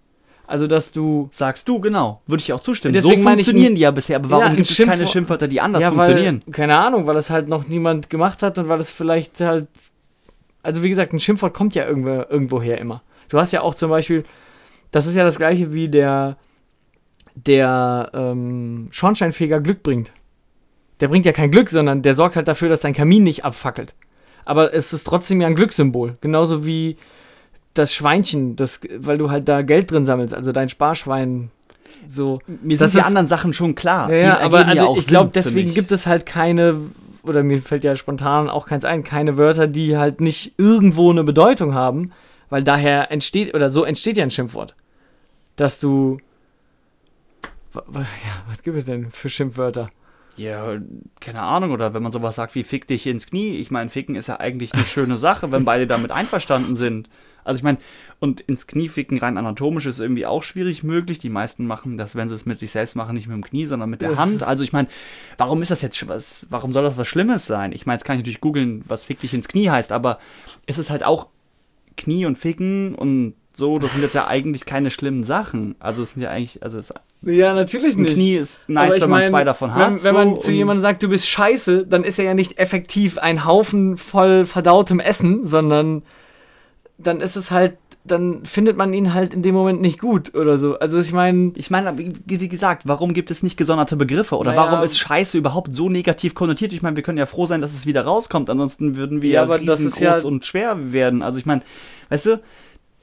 Also, 0.53 0.67
dass 0.67 0.93
du 0.93 1.31
Sagst 1.33 1.67
du, 1.67 1.81
genau. 1.81 2.21
Würde 2.27 2.43
ich 2.43 2.53
auch 2.53 2.61
zustimmen. 2.61 2.93
Deswegen 2.93 3.17
so 3.17 3.23
meine 3.23 3.41
ich 3.41 3.47
funktionieren 3.47 3.73
ein- 3.73 3.77
die 3.77 3.81
ja 3.81 3.91
bisher, 3.91 4.17
aber 4.17 4.29
warum 4.29 4.45
Ja, 4.45 4.55
gibt 4.55 4.69
es 4.69 4.77
keine 4.77 5.07
Schimpfwörter, 5.07 5.49
die 5.49 5.63
anders 5.63 5.81
ja, 5.81 5.91
funktionieren? 5.91 6.43
Weil, 6.45 6.53
keine 6.53 6.77
Ahnung, 6.79 7.07
weil 7.07 7.17
es 7.17 7.31
halt 7.31 7.49
noch 7.49 7.67
niemand 7.69 8.11
gemacht 8.11 8.43
hat 8.43 8.59
und 8.59 8.69
weil 8.69 8.79
es 8.81 8.91
vielleicht 8.91 9.41
halt. 9.41 9.69
Also 10.63 10.83
wie 10.83 10.91
gesagt, 10.91 11.15
ein 11.15 11.19
Schimpfwort 11.19 11.55
kommt 11.55 11.75
ja 11.75 11.87
irgendwo, 11.87 12.11
irgendwoher 12.11 12.77
immer. 12.77 13.03
Du 13.31 13.39
hast 13.39 13.53
ja 13.53 13.63
auch 13.63 13.75
zum 13.75 13.89
Beispiel, 13.89 14.25
das 14.91 15.07
ist 15.07 15.15
ja 15.15 15.25
das 15.25 15.39
gleiche 15.39 15.73
wie 15.73 15.89
der, 15.89 16.37
der 17.35 18.11
ähm, 18.13 18.89
Schornsteinfeger 18.91 19.61
Glück 19.61 19.83
bringt. 19.83 20.13
Der 21.01 21.09
bringt 21.09 21.25
ja 21.25 21.33
kein 21.33 21.51
Glück, 21.51 21.71
sondern 21.71 22.03
der 22.03 22.15
sorgt 22.15 22.37
halt 22.37 22.47
dafür, 22.47 22.69
dass 22.69 22.81
dein 22.83 22.93
Kamin 22.93 23.23
nicht 23.23 23.45
abfackelt. 23.45 23.95
Aber 24.45 24.75
es 24.75 24.93
ist 24.93 25.05
trotzdem 25.05 25.41
ja 25.41 25.47
ein 25.47 25.55
Glückssymbol. 25.55 26.19
Genauso 26.21 26.67
wie 26.67 26.97
das 27.75 27.95
Schweinchen, 27.95 28.57
das, 28.57 28.81
weil 28.99 29.19
du 29.19 29.31
halt 29.31 29.49
da 29.49 29.63
Geld 29.63 29.91
drin 29.91 30.05
sammelst, 30.05 30.35
also 30.35 30.53
dein 30.53 30.69
Sparschwein. 30.69 31.51
So. 32.07 32.41
Mir 32.47 32.77
Das 32.77 32.93
sind 32.93 33.01
die 33.01 33.07
anderen 33.07 33.27
Sachen 33.27 33.53
schon 33.53 33.75
klar. 33.75 34.13
Ja, 34.13 34.41
aber 34.41 34.67
also 34.67 34.97
ich 34.97 35.07
glaube, 35.07 35.31
deswegen 35.35 35.73
gibt 35.73 35.93
es 35.93 36.07
halt 36.07 36.27
keine, 36.27 36.79
oder 37.23 37.43
mir 37.43 37.61
fällt 37.61 37.85
ja 37.85 37.97
spontan 37.97 38.51
auch 38.51 38.67
keins 38.67 38.85
ein, 38.85 39.05
keine 39.05 39.39
Wörter, 39.39 39.67
die 39.67 39.97
halt 39.97 40.21
nicht 40.21 40.55
irgendwo 40.59 41.11
eine 41.11 41.25
Bedeutung 41.25 41.75
haben, 41.75 42.13
weil 42.51 42.63
daher 42.63 43.11
entsteht, 43.11 43.55
oder 43.55 43.71
so 43.71 43.85
entsteht 43.85 44.17
ja 44.17 44.25
ein 44.25 44.31
Schimpfwort. 44.31 44.75
Dass 45.57 45.79
du. 45.79 46.19
Ja, 47.75 47.83
was 48.49 48.63
gibt 48.63 48.77
es 48.77 48.85
denn 48.85 49.11
für 49.11 49.29
Schimpfwörter? 49.29 49.91
Ja, 50.37 50.79
keine 51.21 51.41
Ahnung, 51.41 51.73
oder 51.73 51.95
wenn 51.95 52.03
man 52.03 52.13
sowas 52.13 52.37
sagt 52.37 52.55
wie 52.55 52.65
fick 52.65 52.87
dich 52.87 53.07
ins 53.07 53.27
Knie. 53.27 53.57
Ich 53.57 53.71
meine, 53.71 53.91
ficken 53.91 54.15
ist 54.15 54.29
ja 54.29 54.41
eigentlich 54.41 54.75
eine 54.75 54.85
schöne 54.85 55.19
Sache, 55.19 55.53
wenn 55.53 55.65
beide 55.65 55.87
damit 55.87 56.11
einverstanden 56.11 56.77
sind. 56.77 57.09
Also 57.45 57.59
ich 57.59 57.63
meine, 57.63 57.79
und 58.21 58.41
ins 58.41 58.67
Knie 58.67 58.89
ficken 58.89 59.19
rein 59.19 59.37
anatomisch 59.37 59.87
ist 59.87 59.99
irgendwie 59.99 60.27
auch 60.27 60.43
schwierig 60.43 60.83
möglich. 60.83 61.19
Die 61.19 61.29
meisten 61.29 61.67
machen 61.67 61.97
das, 61.97 62.15
wenn 62.15 62.29
sie 62.29 62.35
es 62.35 62.47
mit 62.47 62.59
sich 62.59 62.71
selbst 62.71 62.95
machen, 62.95 63.15
nicht 63.15 63.27
mit 63.27 63.35
dem 63.35 63.45
Knie, 63.45 63.67
sondern 63.67 63.91
mit 63.91 64.03
der 64.03 64.17
Hand. 64.17 64.43
Also 64.43 64.65
ich 64.65 64.73
meine, 64.73 64.89
warum 65.39 65.63
ist 65.63 65.71
das 65.71 65.83
jetzt 65.83 66.07
was, 66.09 66.47
warum 66.51 66.73
soll 66.73 66.85
das 66.85 66.97
was 66.97 67.09
Schlimmes 67.09 67.47
sein? 67.47 67.73
Ich 67.73 67.87
meine, 67.87 67.97
jetzt 67.97 68.05
kann 68.05 68.17
ich 68.17 68.21
natürlich 68.21 68.41
googeln, 68.41 68.85
was 68.87 69.05
fick 69.05 69.21
dich 69.21 69.35
ins 69.35 69.49
Knie 69.49 69.71
heißt, 69.71 69.93
aber 69.93 70.19
es 70.67 70.79
ist 70.79 70.91
halt 70.91 71.05
auch 71.05 71.29
Knie 71.97 72.27
und 72.27 72.39
Ficken 72.39 72.95
und 72.95 73.35
so, 73.55 73.77
das 73.77 73.93
sind 73.93 74.03
jetzt 74.03 74.15
ja 74.15 74.27
eigentlich 74.27 74.65
keine 74.65 74.91
schlimmen 74.91 75.25
Sachen. 75.25 75.75
Also 75.79 76.03
es 76.03 76.13
sind 76.13 76.23
ja 76.23 76.31
eigentlich, 76.31 76.63
also 76.63 76.79
es, 76.79 76.93
Ja, 77.23 77.53
natürlich 77.53 77.97
ein 77.97 78.07
Knie 78.07 78.37
ist 78.37 78.69
nice, 78.69 79.01
wenn 79.01 79.11
man 79.11 79.25
zwei 79.25 79.45
davon 79.45 79.75
hat. 79.75 79.97
Wenn, 79.97 80.05
wenn 80.05 80.15
man 80.15 80.35
so, 80.37 80.43
zu 80.43 80.53
jemandem 80.53 80.83
sagt, 80.83 81.03
du 81.03 81.09
bist 81.09 81.29
scheiße, 81.29 81.87
dann 81.87 82.03
ist 82.03 82.19
er 82.19 82.25
ja 82.25 82.35
nicht 82.35 82.59
effektiv 82.59 83.19
ein 83.19 83.45
Haufen 83.45 83.97
voll 83.97 84.47
verdautem 84.47 85.01
Essen, 85.01 85.47
sondern 85.47 86.03
dann 87.03 87.21
ist 87.21 87.37
es 87.37 87.51
halt, 87.51 87.77
dann 88.05 88.45
findet 88.45 88.77
man 88.77 88.93
ihn 88.93 89.15
halt 89.15 89.33
in 89.33 89.43
dem 89.43 89.55
Moment 89.55 89.81
nicht 89.81 90.01
gut 90.01 90.35
oder 90.35 90.59
so. 90.59 90.79
Also 90.79 90.99
ich 90.99 91.13
meine, 91.13 91.53
Ich 91.55 91.71
meine, 91.71 91.97
wie 91.99 92.13
wie 92.27 92.49
gesagt, 92.49 92.83
warum 92.87 93.15
gibt 93.15 93.31
es 93.31 93.43
nicht 93.45 93.57
gesonderte 93.57 93.97
Begriffe? 93.97 94.37
Oder 94.37 94.53
Naja. 94.55 94.71
warum 94.73 94.85
ist 94.85 94.99
Scheiße 94.99 95.39
überhaupt 95.39 95.73
so 95.75 95.89
negativ 95.89 96.35
konnotiert? 96.35 96.73
Ich 96.73 96.83
meine, 96.83 96.97
wir 96.97 97.03
können 97.05 97.19
ja 97.19 97.27
froh 97.27 97.47
sein, 97.47 97.61
dass 97.61 97.73
es 97.73 97.87
wieder 97.87 98.03
rauskommt. 98.05 98.51
Ansonsten 98.51 98.97
würden 98.97 99.23
wir 99.23 99.31
Ja, 99.31 99.35
ja, 99.35 99.43
aber 99.45 99.59
das 99.59 99.79
ist 99.81 99.97
riesengroß 99.97 100.23
ja- 100.23 100.29
und 100.29 100.45
schwer 100.45 100.93
werden. 100.93 101.23
Also 101.23 101.39
ich 101.39 101.47
meine, 101.47 101.63
weißt 102.09 102.27
du, 102.27 102.41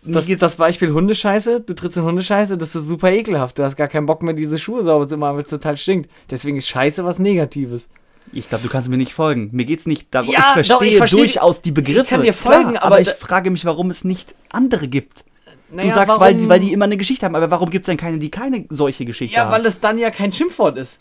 das, 0.04 0.28
das 0.28 0.56
Beispiel 0.56 0.94
Hundescheiße, 0.94 1.62
du 1.62 1.74
trittst 1.76 1.98
in 1.98 2.04
Hundescheiße, 2.04 2.58
das 2.58 2.74
ist 2.76 2.88
super 2.88 3.12
ekelhaft. 3.12 3.58
Du 3.60 3.64
hast 3.64 3.76
gar 3.76 3.88
keinen 3.90 4.06
Bock 4.06 4.24
mehr, 4.24 4.34
diese 4.34 4.58
Schuhe 4.58 4.82
sauber 4.84 5.08
zu 5.08 5.18
machen, 5.18 5.36
weil 5.36 5.44
es 5.44 5.50
total 5.50 5.76
stinkt. 5.78 6.10
Deswegen 6.30 6.58
ist 6.58 6.68
Scheiße 6.70 7.04
was 7.04 7.20
Negatives. 7.20 7.90
Ich 8.34 8.50
glaube, 8.50 8.64
du 8.64 8.70
kannst 8.70 8.90
mir 8.90 8.98
nicht 8.98 9.14
folgen. 9.14 9.50
Mir 9.52 9.66
geht's 9.66 9.86
nicht 9.86 10.14
darum. 10.14 10.32
Ja, 10.32 10.40
ich 10.40 10.68
doch, 10.68 10.78
verstehe 10.80 10.90
ich 10.92 10.98
versteh- 10.98 11.16
durchaus 11.18 11.62
die 11.62 11.72
Begriffe. 11.72 12.02
ich 12.02 12.08
kann 12.10 12.24
dir 12.24 12.34
folgen, 12.34 12.72
klar, 12.72 12.84
aber 12.84 12.96
aber 12.96 13.02
ich 13.02 13.10
frage 13.10 13.50
mich, 13.52 13.66
warum 13.66 13.90
es 13.90 14.04
nicht 14.04 14.36
andere 14.50 14.88
gibt. 14.88 15.24
Naja, 15.72 15.90
du 15.90 15.94
sagst, 15.96 16.10
warum- 16.10 16.22
weil 16.22 16.36
die, 16.36 16.50
weil 16.50 16.60
die 16.60 16.74
immer 16.74 16.86
eine 16.86 16.98
Geschichte 16.98 17.26
haben. 17.26 17.36
Aber 17.36 17.52
warum 17.52 17.70
gibt 17.70 17.84
es 17.84 17.88
denn 17.88 17.98
keine, 17.98 18.18
die 18.18 18.32
keine 18.32 18.66
solche 18.70 19.06
Geschichte 19.06 19.36
Ja, 19.36 19.46
haben? 19.46 19.52
weil 19.52 19.66
es 19.66 19.80
dann 19.80 19.98
ja 19.98 20.10
kein 20.12 20.32
Schimpfwort 20.32 20.78
ist. 20.78 21.00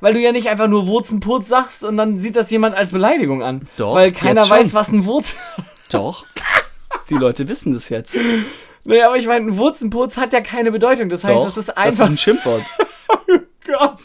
Weil 0.00 0.12
du 0.14 0.20
ja 0.20 0.30
nicht 0.32 0.48
einfach 0.48 0.68
nur 0.68 0.86
Wurzenpurz 0.86 1.48
sagst 1.48 1.82
und 1.82 1.96
dann 1.96 2.20
sieht 2.20 2.36
das 2.36 2.50
jemand 2.50 2.76
als 2.76 2.90
Beleidigung 2.90 3.42
an. 3.42 3.66
Doch, 3.78 3.94
Weil 3.94 4.12
keiner 4.12 4.48
weiß, 4.48 4.74
was 4.74 4.88
ein 4.88 5.06
Wurz. 5.06 5.34
Doch. 5.90 6.26
Die 7.08 7.14
Leute 7.14 7.48
wissen 7.48 7.72
das 7.72 7.88
jetzt. 7.88 8.16
Nee, 8.84 9.02
aber 9.02 9.16
ich 9.16 9.26
meine, 9.26 9.46
ein 9.46 9.56
Wurzenpurz 9.56 10.16
hat 10.16 10.32
ja 10.32 10.40
keine 10.42 10.70
Bedeutung. 10.70 11.08
Das 11.08 11.24
heißt, 11.24 11.34
Doch, 11.34 11.44
es 11.48 11.56
ist 11.56 11.68
das 11.68 11.76
ist 11.76 11.76
einfach. 11.78 12.06
ein 12.10 12.16
Schimpfwort. 12.18 12.62
Gott. 13.66 13.98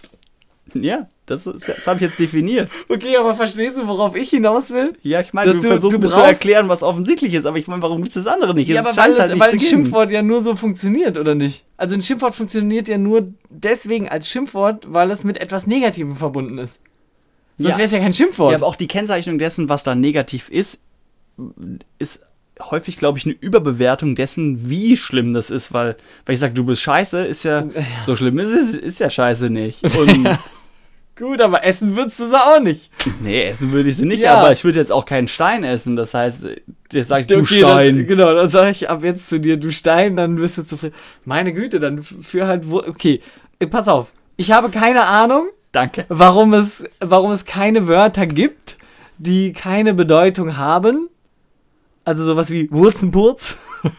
Ja, 0.73 1.07
das, 1.27 1.45
ist, 1.45 1.67
das 1.67 1.85
habe 1.87 1.97
ich 1.97 2.01
jetzt 2.01 2.19
definiert. 2.19 2.69
Okay, 2.89 3.15
aber 3.17 3.35
verstehst 3.35 3.77
du, 3.77 3.87
worauf 3.87 4.15
ich 4.15 4.29
hinaus 4.31 4.69
will? 4.71 4.93
Ja, 5.03 5.21
ich 5.21 5.31
meine, 5.33 5.53
du, 5.53 5.61
du- 5.61 5.67
versuchst 5.67 5.97
du 5.97 6.01
mir 6.01 6.09
zu 6.09 6.19
erklären, 6.19 6.67
was 6.67 6.83
offensichtlich 6.83 7.33
ist, 7.33 7.45
aber 7.45 7.57
ich 7.57 7.67
meine, 7.67 7.81
warum 7.81 7.97
gibt 8.01 8.15
es 8.15 8.23
das 8.23 8.33
andere 8.33 8.53
nicht? 8.53 8.67
Ja, 8.67 8.81
Es 8.81 8.87
aber 8.87 8.97
weil, 8.97 9.11
es, 9.11 9.17
nicht 9.29 9.39
weil 9.39 9.49
ein 9.51 9.57
geben. 9.57 9.69
Schimpfwort 9.69 10.11
ja 10.11 10.21
nur 10.21 10.41
so 10.41 10.55
funktioniert, 10.55 11.17
oder 11.17 11.35
nicht? 11.35 11.63
Also 11.77 11.95
ein 11.95 12.01
Schimpfwort 12.01 12.35
funktioniert 12.35 12.87
ja 12.87 12.97
nur 12.97 13.27
deswegen 13.49 14.09
als 14.09 14.29
Schimpfwort, 14.29 14.87
weil 14.91 15.09
es 15.11 15.23
mit 15.23 15.37
etwas 15.37 15.67
Negativem 15.67 16.15
verbunden 16.15 16.57
ist. 16.57 16.79
Sonst 17.57 17.71
Ja. 17.71 17.77
wäre 17.77 17.85
es 17.85 17.91
ja 17.91 17.99
kein 17.99 18.13
Schimpfwort. 18.13 18.51
Ja, 18.51 18.57
aber 18.57 18.67
auch 18.67 18.75
die 18.75 18.87
Kennzeichnung 18.87 19.37
dessen, 19.37 19.69
was 19.69 19.83
da 19.83 19.93
negativ 19.95 20.49
ist, 20.49 20.81
ist 21.99 22.19
häufig, 22.59 22.97
glaube 22.97 23.17
ich, 23.17 23.25
eine 23.25 23.33
Überbewertung 23.39 24.15
dessen, 24.15 24.69
wie 24.69 24.97
schlimm 24.97 25.33
das 25.33 25.49
ist, 25.49 25.73
weil, 25.73 25.95
weil 26.25 26.33
ich 26.33 26.39
sage, 26.39 26.53
du 26.53 26.63
bist 26.65 26.81
scheiße, 26.81 27.25
ist 27.25 27.43
ja, 27.45 27.65
so 28.05 28.15
schlimm 28.15 28.37
ist 28.39 28.49
es, 28.49 28.73
ist 28.73 28.99
ja 28.99 29.09
scheiße 29.09 29.49
nicht. 29.49 29.83
Und 29.97 30.29
Gut, 31.21 31.39
aber 31.39 31.63
essen 31.63 31.95
würdest 31.95 32.19
du 32.19 32.27
sie 32.29 32.35
auch 32.35 32.59
nicht. 32.59 32.89
nee, 33.21 33.43
essen 33.43 33.71
würde 33.71 33.91
ich 33.91 33.97
sie 33.97 34.05
nicht, 34.07 34.23
Ja. 34.23 34.39
aber 34.39 34.51
ich 34.51 34.63
würde 34.63 34.79
jetzt 34.79 34.91
auch 34.91 35.05
keinen 35.05 35.27
Stein 35.27 35.63
essen. 35.63 35.95
Das 35.95 36.15
heißt, 36.15 36.43
jetzt 36.91 37.07
sage 37.09 37.21
ich, 37.21 37.27
du 37.27 37.35
Okay, 37.41 37.59
Stein. 37.59 37.97
Dann, 37.97 38.07
genau, 38.07 38.33
dann 38.33 38.49
sage 38.49 38.71
ich 38.71 38.89
ab 38.89 39.03
jetzt 39.03 39.29
zu 39.29 39.39
dir, 39.39 39.57
du 39.57 39.71
Stein, 39.71 40.15
dann 40.15 40.35
bist 40.35 40.57
du 40.57 40.63
zufrieden. 40.63 40.95
Meine 41.23 41.53
Güte, 41.53 41.79
dann 41.79 42.01
für 42.01 42.47
halt, 42.47 42.65
okay, 42.71 43.21
äh, 43.59 43.67
pass 43.67 43.87
auf. 43.87 44.11
Ich 44.35 44.51
habe 44.51 44.69
keine 44.69 45.03
Ahnung, 45.05 45.45
Danke. 45.71 46.05
warum 46.09 46.55
es, 46.55 46.83
warum 46.99 47.31
es 47.31 47.45
keine 47.45 47.87
Wörter 47.87 48.25
gibt, 48.25 48.79
die 49.19 49.53
keine 49.53 49.93
Bedeutung 49.93 50.57
haben. 50.57 51.07
Also 52.03 52.23
sowas 52.23 52.49
wie 52.49 52.67
Wurzenpurz. 52.71 53.57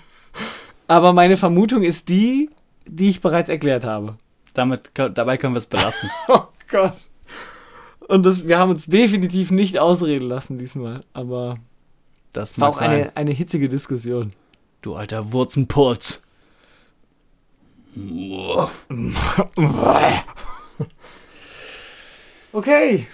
Aber 0.88 1.12
meine 1.12 1.36
Vermutung 1.36 1.84
ist 1.84 2.08
die, 2.08 2.50
die 2.84 3.10
ich 3.10 3.20
bereits 3.20 3.48
erklärt 3.48 3.84
habe. 3.84 4.16
Damit, 4.54 4.90
dabei 4.94 5.36
können 5.36 5.54
wir 5.54 5.58
es 5.58 5.66
belassen. 5.66 6.10
Oh 6.28 6.42
Gott. 6.68 6.94
Und 8.08 8.24
das, 8.24 8.46
wir 8.46 8.58
haben 8.58 8.70
uns 8.70 8.86
definitiv 8.86 9.50
nicht 9.50 9.78
ausreden 9.78 10.26
lassen 10.28 10.58
diesmal. 10.58 11.04
Aber 11.12 11.58
Das 12.32 12.58
war 12.60 12.68
auch 12.70 12.78
sein. 12.78 12.90
eine, 12.90 13.16
eine 13.16 13.30
hitzige 13.32 13.68
Diskussion. 13.68 14.32
Du 14.82 14.94
alter 14.94 15.32
Wurzenpurz. 15.32 16.22
Okay. 22.52 23.06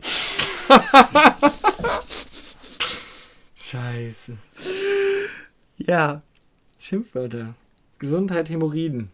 Scheiße. 3.54 4.36
Ja. 5.78 6.22
Schimpfwörter. 6.78 7.54
Gesundheit, 7.98 8.48
Hämorrhoiden. 8.50 9.10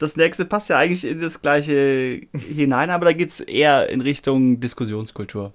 Das 0.00 0.16
nächste 0.16 0.46
passt 0.46 0.70
ja 0.70 0.78
eigentlich 0.78 1.04
in 1.04 1.20
das 1.20 1.42
gleiche 1.42 2.22
hinein, 2.32 2.88
aber 2.90 3.04
da 3.04 3.12
geht 3.12 3.28
es 3.30 3.40
eher 3.40 3.88
in 3.90 4.00
Richtung 4.00 4.58
Diskussionskultur. 4.58 5.52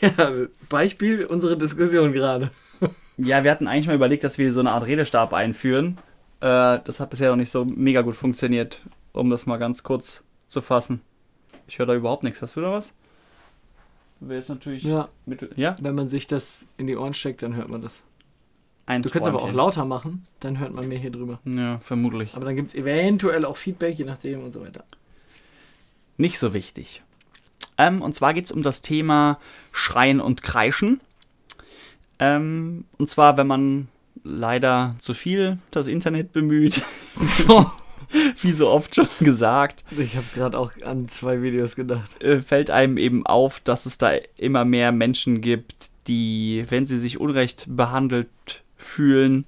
Ja, 0.00 0.32
Beispiel 0.70 1.26
unsere 1.26 1.58
Diskussion 1.58 2.12
gerade. 2.12 2.50
Ja, 3.18 3.44
wir 3.44 3.50
hatten 3.50 3.66
eigentlich 3.68 3.86
mal 3.88 3.96
überlegt, 3.96 4.24
dass 4.24 4.38
wir 4.38 4.52
so 4.52 4.60
eine 4.60 4.70
Art 4.72 4.86
Redestab 4.86 5.32
einführen. 5.34 5.98
Äh, 6.40 6.78
das 6.84 7.00
hat 7.00 7.10
bisher 7.10 7.30
noch 7.30 7.36
nicht 7.36 7.50
so 7.50 7.64
mega 7.64 8.00
gut 8.02 8.16
funktioniert, 8.16 8.80
um 9.12 9.28
das 9.30 9.46
mal 9.46 9.56
ganz 9.58 9.82
kurz 9.82 10.22
zu 10.48 10.62
fassen. 10.62 11.00
Ich 11.66 11.78
höre 11.78 11.86
da 11.86 11.94
überhaupt 11.94 12.22
nichts. 12.22 12.40
Hast 12.40 12.56
du 12.56 12.60
da 12.60 12.70
was? 12.72 12.94
Wäre 14.20 14.38
jetzt 14.38 14.48
natürlich 14.48 14.84
Ja, 14.84 15.08
mittel. 15.26 15.50
Ja? 15.56 15.76
wenn 15.82 15.94
man 15.94 16.08
sich 16.08 16.26
das 16.26 16.66
in 16.78 16.86
die 16.86 16.96
Ohren 16.96 17.14
steckt, 17.14 17.42
dann 17.42 17.56
hört 17.56 17.68
man 17.68 17.82
das. 17.82 18.02
Ein 18.86 19.02
Du 19.02 19.08
kannst 19.08 19.26
aber 19.28 19.42
auch 19.42 19.52
lauter 19.52 19.84
machen, 19.84 20.26
dann 20.40 20.58
hört 20.58 20.74
man 20.74 20.86
mehr 20.88 20.98
hier 20.98 21.10
drüber. 21.10 21.38
Ja, 21.44 21.78
vermutlich. 21.78 22.34
Aber 22.34 22.44
dann 22.44 22.56
gibt 22.56 22.68
es 22.68 22.74
eventuell 22.74 23.44
auch 23.44 23.56
Feedback, 23.56 23.98
je 23.98 24.04
nachdem 24.04 24.44
und 24.44 24.52
so 24.52 24.60
weiter. 24.60 24.84
Nicht 26.18 26.38
so 26.38 26.52
wichtig. 26.52 27.02
Ähm, 27.78 28.02
und 28.02 28.14
zwar 28.14 28.34
geht 28.34 28.44
es 28.44 28.52
um 28.52 28.62
das 28.62 28.82
Thema 28.82 29.38
Schreien 29.72 30.20
und 30.20 30.42
Kreischen. 30.42 31.00
Ähm, 32.18 32.84
und 32.98 33.08
zwar, 33.08 33.36
wenn 33.36 33.46
man 33.46 33.88
leider 34.22 34.96
zu 34.98 35.14
viel 35.14 35.58
das 35.70 35.86
Internet 35.86 36.32
bemüht, 36.32 36.82
wie 38.42 38.52
so 38.52 38.68
oft 38.68 38.94
schon 38.94 39.08
gesagt, 39.20 39.84
ich 39.96 40.14
habe 40.16 40.26
gerade 40.34 40.58
auch 40.58 40.72
an 40.82 41.08
zwei 41.08 41.42
Videos 41.42 41.74
gedacht. 41.74 42.22
äh, 42.22 42.42
fällt 42.42 42.70
einem 42.70 42.98
eben 42.98 43.26
auf, 43.26 43.60
dass 43.60 43.86
es 43.86 43.98
da 43.98 44.12
immer 44.36 44.64
mehr 44.64 44.92
Menschen 44.92 45.40
gibt, 45.40 45.90
die, 46.06 46.64
wenn 46.68 46.86
sie 46.86 46.98
sich 46.98 47.18
unrecht 47.18 47.66
behandelt 47.68 48.28
fühlen, 48.84 49.46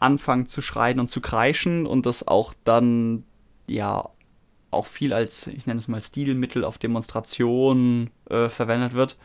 anfangen 0.00 0.46
zu 0.46 0.60
schreien 0.60 1.00
und 1.00 1.08
zu 1.08 1.20
kreischen 1.20 1.86
und 1.86 2.06
das 2.06 2.26
auch 2.26 2.54
dann 2.64 3.24
ja 3.66 4.08
auch 4.70 4.86
viel 4.86 5.12
als, 5.12 5.46
ich 5.46 5.66
nenne 5.66 5.78
es 5.78 5.88
mal 5.88 6.02
Stilmittel 6.02 6.64
auf 6.64 6.78
Demonstrationen 6.78 8.10
äh, 8.28 8.48
verwendet 8.48 8.92
wird. 8.92 9.16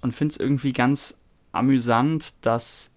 Und 0.00 0.12
finde 0.12 0.32
es 0.32 0.40
irgendwie 0.40 0.72
ganz 0.72 1.16
amüsant, 1.52 2.34
dass 2.42 2.90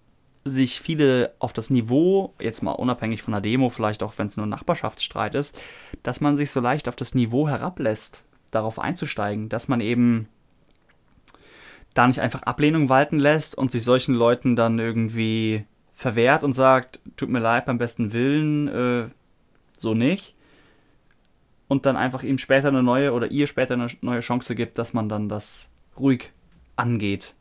sich 0.44 0.80
viele 0.80 1.34
auf 1.38 1.52
das 1.52 1.70
Niveau, 1.70 2.34
jetzt 2.40 2.62
mal 2.62 2.72
unabhängig 2.72 3.22
von 3.22 3.32
der 3.32 3.40
Demo, 3.40 3.70
vielleicht 3.70 4.02
auch 4.02 4.14
wenn 4.16 4.28
es 4.28 4.36
nur 4.36 4.46
ein 4.46 4.50
Nachbarschaftsstreit 4.50 5.34
ist, 5.34 5.58
dass 6.02 6.20
man 6.20 6.36
sich 6.36 6.50
so 6.50 6.60
leicht 6.60 6.88
auf 6.88 6.96
das 6.96 7.14
Niveau 7.14 7.48
herablässt, 7.48 8.24
darauf 8.50 8.78
einzusteigen, 8.78 9.48
dass 9.48 9.68
man 9.68 9.80
eben 9.80 10.28
da 11.94 12.06
nicht 12.06 12.20
einfach 12.20 12.42
Ablehnung 12.42 12.88
walten 12.88 13.18
lässt 13.18 13.56
und 13.56 13.70
sich 13.70 13.84
solchen 13.84 14.14
Leuten 14.14 14.56
dann 14.56 14.78
irgendwie 14.78 15.64
verwehrt 15.94 16.44
und 16.44 16.52
sagt, 16.52 17.00
tut 17.16 17.28
mir 17.28 17.40
leid, 17.40 17.66
beim 17.66 17.78
besten 17.78 18.12
Willen, 18.12 18.68
äh, 18.68 19.08
so 19.78 19.94
nicht. 19.94 20.34
Und 21.66 21.86
dann 21.86 21.96
einfach 21.96 22.22
ihm 22.22 22.38
später 22.38 22.68
eine 22.68 22.82
neue 22.82 23.12
oder 23.12 23.30
ihr 23.30 23.46
später 23.46 23.74
eine 23.74 23.88
neue 24.00 24.20
Chance 24.20 24.54
gibt, 24.54 24.78
dass 24.78 24.94
man 24.94 25.08
dann 25.08 25.28
das 25.28 25.68
ruhig 25.98 26.30
angeht. 26.76 27.34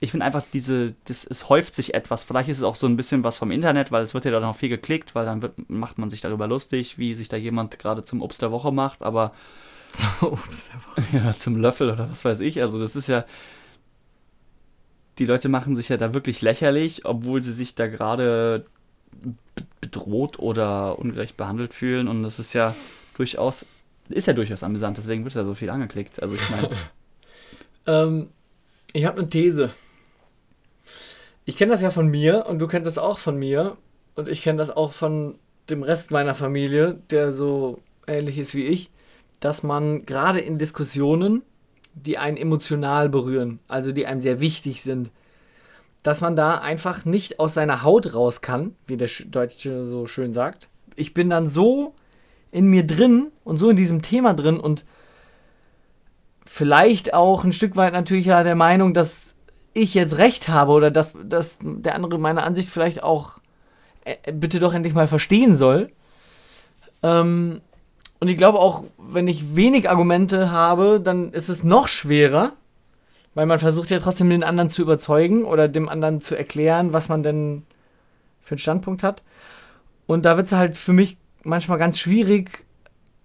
Ich 0.00 0.10
finde 0.10 0.26
einfach 0.26 0.44
diese, 0.52 0.94
das, 1.04 1.24
es 1.24 1.48
häuft 1.48 1.74
sich 1.74 1.94
etwas. 1.94 2.24
Vielleicht 2.24 2.48
ist 2.48 2.58
es 2.58 2.62
auch 2.62 2.74
so 2.74 2.86
ein 2.86 2.96
bisschen 2.96 3.22
was 3.22 3.36
vom 3.36 3.50
Internet, 3.50 3.92
weil 3.92 4.02
es 4.02 4.14
wird 4.14 4.24
ja 4.24 4.30
dann 4.30 4.44
auch 4.44 4.56
viel 4.56 4.68
geklickt, 4.68 5.14
weil 5.14 5.26
dann 5.26 5.42
wird, 5.42 5.70
macht 5.70 5.98
man 5.98 6.10
sich 6.10 6.22
darüber 6.22 6.46
lustig, 6.46 6.98
wie 6.98 7.14
sich 7.14 7.28
da 7.28 7.36
jemand 7.36 7.78
gerade 7.78 8.04
zum 8.04 8.22
Obst 8.22 8.42
der 8.42 8.50
Woche 8.50 8.72
macht, 8.72 9.02
aber 9.02 9.32
So, 10.20 10.32
ups, 10.32 10.64
ja, 11.12 11.32
zum 11.36 11.56
Löffel 11.56 11.90
oder 11.90 12.10
was 12.10 12.24
weiß 12.24 12.40
ich. 12.40 12.60
Also 12.62 12.78
das 12.78 12.96
ist 12.96 13.06
ja. 13.08 13.24
Die 15.18 15.24
Leute 15.24 15.48
machen 15.48 15.76
sich 15.76 15.88
ja 15.88 15.96
da 15.96 16.12
wirklich 16.12 16.42
lächerlich, 16.42 17.04
obwohl 17.06 17.42
sie 17.42 17.52
sich 17.52 17.74
da 17.74 17.86
gerade 17.86 18.66
be- 19.54 19.64
bedroht 19.80 20.38
oder 20.38 20.98
ungerecht 20.98 21.36
behandelt 21.36 21.72
fühlen. 21.72 22.06
Und 22.08 22.22
das 22.22 22.38
ist 22.38 22.52
ja 22.52 22.74
durchaus, 23.16 23.64
ist 24.10 24.26
ja 24.26 24.34
durchaus 24.34 24.62
amüsant, 24.62 24.98
deswegen 24.98 25.24
wird 25.24 25.34
ja 25.34 25.44
so 25.44 25.54
viel 25.54 25.70
angeklickt. 25.70 26.22
Also 26.22 26.34
ich 26.34 26.50
meine, 26.50 26.70
Ähm, 27.86 28.30
ich 28.92 29.06
habe 29.06 29.20
eine 29.20 29.30
These. 29.30 29.70
Ich 31.44 31.56
kenne 31.56 31.72
das 31.72 31.82
ja 31.82 31.90
von 31.90 32.08
mir 32.08 32.46
und 32.46 32.58
du 32.58 32.66
kennst 32.66 32.86
das 32.86 32.98
auch 32.98 33.18
von 33.18 33.38
mir 33.38 33.76
und 34.14 34.28
ich 34.28 34.42
kenne 34.42 34.58
das 34.58 34.70
auch 34.70 34.92
von 34.92 35.38
dem 35.70 35.82
Rest 35.82 36.10
meiner 36.10 36.34
Familie, 36.34 36.98
der 37.10 37.32
so 37.32 37.80
ähnlich 38.06 38.38
ist 38.38 38.54
wie 38.54 38.64
ich, 38.64 38.90
dass 39.40 39.62
man 39.62 40.06
gerade 40.06 40.40
in 40.40 40.58
Diskussionen, 40.58 41.42
die 41.94 42.18
einen 42.18 42.36
emotional 42.36 43.08
berühren, 43.08 43.60
also 43.68 43.92
die 43.92 44.06
einem 44.06 44.20
sehr 44.20 44.40
wichtig 44.40 44.82
sind, 44.82 45.10
dass 46.02 46.20
man 46.20 46.36
da 46.36 46.58
einfach 46.58 47.04
nicht 47.04 47.40
aus 47.40 47.54
seiner 47.54 47.82
Haut 47.82 48.14
raus 48.14 48.40
kann, 48.40 48.74
wie 48.86 48.96
der 48.96 49.08
Sch- 49.08 49.28
Deutsche 49.30 49.86
so 49.86 50.06
schön 50.06 50.32
sagt. 50.32 50.68
Ich 50.94 51.14
bin 51.14 51.30
dann 51.30 51.48
so 51.48 51.94
in 52.52 52.66
mir 52.66 52.86
drin 52.86 53.32
und 53.44 53.58
so 53.58 53.70
in 53.70 53.76
diesem 53.76 54.02
Thema 54.02 54.34
drin 54.34 54.60
und 54.60 54.84
vielleicht 56.44 57.12
auch 57.12 57.44
ein 57.44 57.52
Stück 57.52 57.76
weit 57.76 57.92
natürlich 57.92 58.26
ja 58.26 58.42
der 58.42 58.54
Meinung, 58.54 58.94
dass 58.94 59.34
ich 59.74 59.94
jetzt 59.94 60.16
recht 60.16 60.48
habe 60.48 60.72
oder 60.72 60.90
dass, 60.90 61.16
dass 61.22 61.58
der 61.60 61.94
andere 61.94 62.18
meine 62.18 62.44
Ansicht 62.44 62.70
vielleicht 62.70 63.02
auch 63.02 63.40
äh, 64.04 64.32
bitte 64.32 64.60
doch 64.60 64.72
endlich 64.72 64.94
mal 64.94 65.08
verstehen 65.08 65.56
soll. 65.56 65.90
Ähm, 67.02 67.60
und 68.18 68.28
ich 68.28 68.36
glaube 68.36 68.58
auch, 68.58 68.84
wenn 68.98 69.28
ich 69.28 69.56
wenig 69.56 69.90
Argumente 69.90 70.50
habe, 70.50 71.00
dann 71.00 71.32
ist 71.32 71.48
es 71.48 71.62
noch 71.62 71.88
schwerer, 71.88 72.52
weil 73.34 73.46
man 73.46 73.58
versucht 73.58 73.90
ja 73.90 73.98
trotzdem 73.98 74.30
den 74.30 74.42
anderen 74.42 74.70
zu 74.70 74.82
überzeugen 74.82 75.44
oder 75.44 75.68
dem 75.68 75.88
anderen 75.88 76.20
zu 76.20 76.34
erklären, 76.34 76.92
was 76.92 77.08
man 77.08 77.22
denn 77.22 77.64
für 78.40 78.52
einen 78.52 78.58
Standpunkt 78.58 79.02
hat. 79.02 79.22
Und 80.06 80.24
da 80.24 80.36
wird 80.36 80.46
es 80.46 80.52
halt 80.52 80.76
für 80.76 80.92
mich 80.92 81.18
manchmal 81.42 81.78
ganz 81.78 81.98
schwierig, 81.98 82.64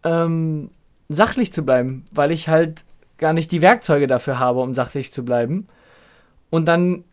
ähm, 0.04 0.72
sachlich 1.08 1.54
zu 1.54 1.64
bleiben, 1.64 2.04
weil 2.12 2.32
ich 2.32 2.50
halt 2.50 2.84
gar 3.18 3.34
nicht 3.34 3.52
die 3.52 3.62
Werkzeuge 3.62 4.08
dafür 4.08 4.40
habe, 4.40 4.60
um 4.62 4.74
sachlich 4.74 5.14
zu 5.14 5.24
bleiben. 5.24 5.68
Und 6.50 6.66
dann 6.66 7.04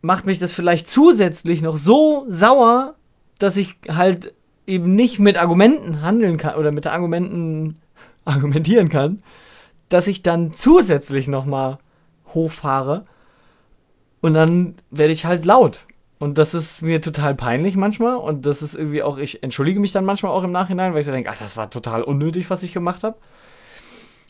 macht 0.00 0.24
mich 0.24 0.38
das 0.38 0.52
vielleicht 0.52 0.88
zusätzlich 0.88 1.60
noch 1.60 1.76
so 1.76 2.24
sauer, 2.28 2.94
dass 3.38 3.56
ich 3.56 3.76
halt 3.88 4.32
eben 4.68 4.94
nicht 4.94 5.18
mit 5.18 5.36
Argumenten 5.38 6.02
handeln 6.02 6.36
kann 6.36 6.56
oder 6.56 6.70
mit 6.70 6.86
Argumenten 6.86 7.80
argumentieren 8.24 8.88
kann, 8.88 9.22
dass 9.88 10.06
ich 10.06 10.22
dann 10.22 10.52
zusätzlich 10.52 11.26
nochmal 11.26 11.78
hochfahre 12.34 13.06
und 14.20 14.34
dann 14.34 14.76
werde 14.90 15.12
ich 15.12 15.24
halt 15.24 15.44
laut. 15.44 15.86
Und 16.18 16.36
das 16.36 16.52
ist 16.52 16.82
mir 16.82 17.00
total 17.00 17.34
peinlich 17.34 17.76
manchmal 17.76 18.16
und 18.16 18.44
das 18.44 18.60
ist 18.60 18.74
irgendwie 18.74 19.02
auch, 19.02 19.18
ich 19.18 19.42
entschuldige 19.42 19.80
mich 19.80 19.92
dann 19.92 20.04
manchmal 20.04 20.32
auch 20.32 20.42
im 20.42 20.50
Nachhinein, 20.50 20.92
weil 20.92 21.00
ich 21.00 21.06
so 21.06 21.12
denke, 21.12 21.30
ach, 21.30 21.38
das 21.38 21.56
war 21.56 21.70
total 21.70 22.02
unnötig, 22.02 22.50
was 22.50 22.62
ich 22.62 22.72
gemacht 22.72 23.04
habe. 23.04 23.16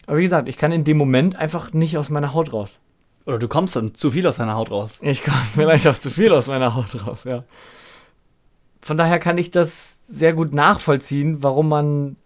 Aber 0.07 0.19
wie 0.19 0.23
gesagt, 0.23 0.49
ich 0.49 0.59
kann 0.59 0.71
in 0.71 0.85
dem 0.85 0.99
Moment 0.99 1.37
einfach 1.37 1.73
nicht 1.73 1.99
aus 1.99 2.11
meiner 2.11 2.35
Haut 2.35 2.53
raus. 2.53 2.81
oder 3.27 3.39
du 3.39 3.49
kommst 3.49 3.75
dann 3.75 3.95
zu 3.95 4.11
viel 4.11 4.27
aus 4.27 4.37
deiner 4.37 4.55
Haut 4.55 4.71
raus. 4.71 4.99
Ich 5.03 5.25
komme 5.25 5.43
vielleicht 5.55 5.87
auch 5.87 5.99
zu 5.99 6.11
viel 6.11 6.33
aus 6.33 6.47
meiner 6.47 6.75
Haut 6.75 7.07
raus, 7.07 7.25
ja. 7.25 7.45
Von 8.83 8.97
daher 8.97 9.19
kann 9.19 9.39
ich 9.39 9.51
das 9.51 9.88
sehr 10.09 10.33
gut 10.33 10.53
nachvollziehen, 10.55 11.43
warum 11.43 11.69
man 11.69 12.17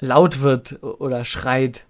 laut 0.00 0.40
wird 0.40 0.82
oder 0.82 1.24
schreit. 1.24 1.86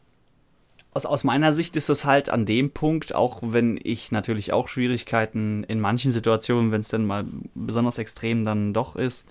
Aus, 0.95 1.07
aus 1.07 1.25
meiner 1.25 1.55
Sicht 1.55 1.75
ist 1.77 1.89
das 1.89 2.05
halt 2.05 2.29
an 2.29 2.45
dem 2.45 2.71
Punkt, 2.71 3.15
auch 3.15 3.41
wenn 3.43 3.81
ich 3.83 4.13
natürlich 4.13 4.53
auch 4.53 4.69
Schwierigkeiten 4.69 5.65
in 5.65 5.81
manchen 5.81 6.13
Situationen, 6.13 6.71
wenn 6.71 6.83
es 6.83 6.89
dann 6.89 7.07
mal 7.07 7.25
besonders 7.55 7.97
extrem 7.97 8.45
dann 8.45 8.75
doch 8.75 8.95
ist, 8.95 9.25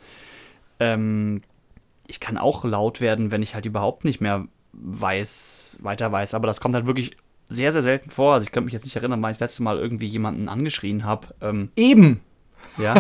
ähm, 0.80 1.42
ich 2.08 2.20
kann 2.20 2.40
auch 2.40 2.66
laut 2.66 3.00
werden, 3.00 3.32
wenn 3.32 3.44
ich 3.44 3.54
halt 3.54 3.68
überhaupt 3.68 4.04
nicht 4.04 4.20
mehr 4.20 4.48
weiß, 4.74 5.80
weiter 5.84 6.12
weiß. 6.12 6.34
Aber 6.34 6.48
das 6.48 6.60
kommt 6.60 6.74
halt 6.74 6.88
wirklich 6.88 7.16
sehr, 7.48 7.72
sehr 7.72 7.84
selten 7.84 8.10
vor. 8.10 8.34
Also 8.34 8.46
ich 8.46 8.52
kann 8.52 8.64
mich 8.66 8.74
jetzt 8.74 8.86
nicht 8.86 8.96
erinnern, 8.96 9.22
wann 9.22 9.32
ich 9.32 9.38
das 9.38 9.52
letzte 9.52 9.64
Mal 9.64 9.78
irgendwie 9.78 10.08
jemanden 10.08 10.50
angeschrien 10.50 11.06
habe. 11.06 11.28
Ähm, 11.42 11.70
Eben. 11.76 12.22
ja, 12.78 12.96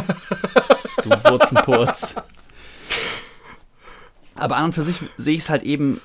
du 1.04 1.10
Wurzenpurz. 1.10 2.16
Aber 4.36 4.58
an 4.58 4.66
und 4.66 4.74
für 4.74 4.84
sich 4.84 4.98
sehe 5.18 5.36
ich 5.36 5.42
es 5.42 5.50
halt 5.50 5.64
eben 5.64 6.02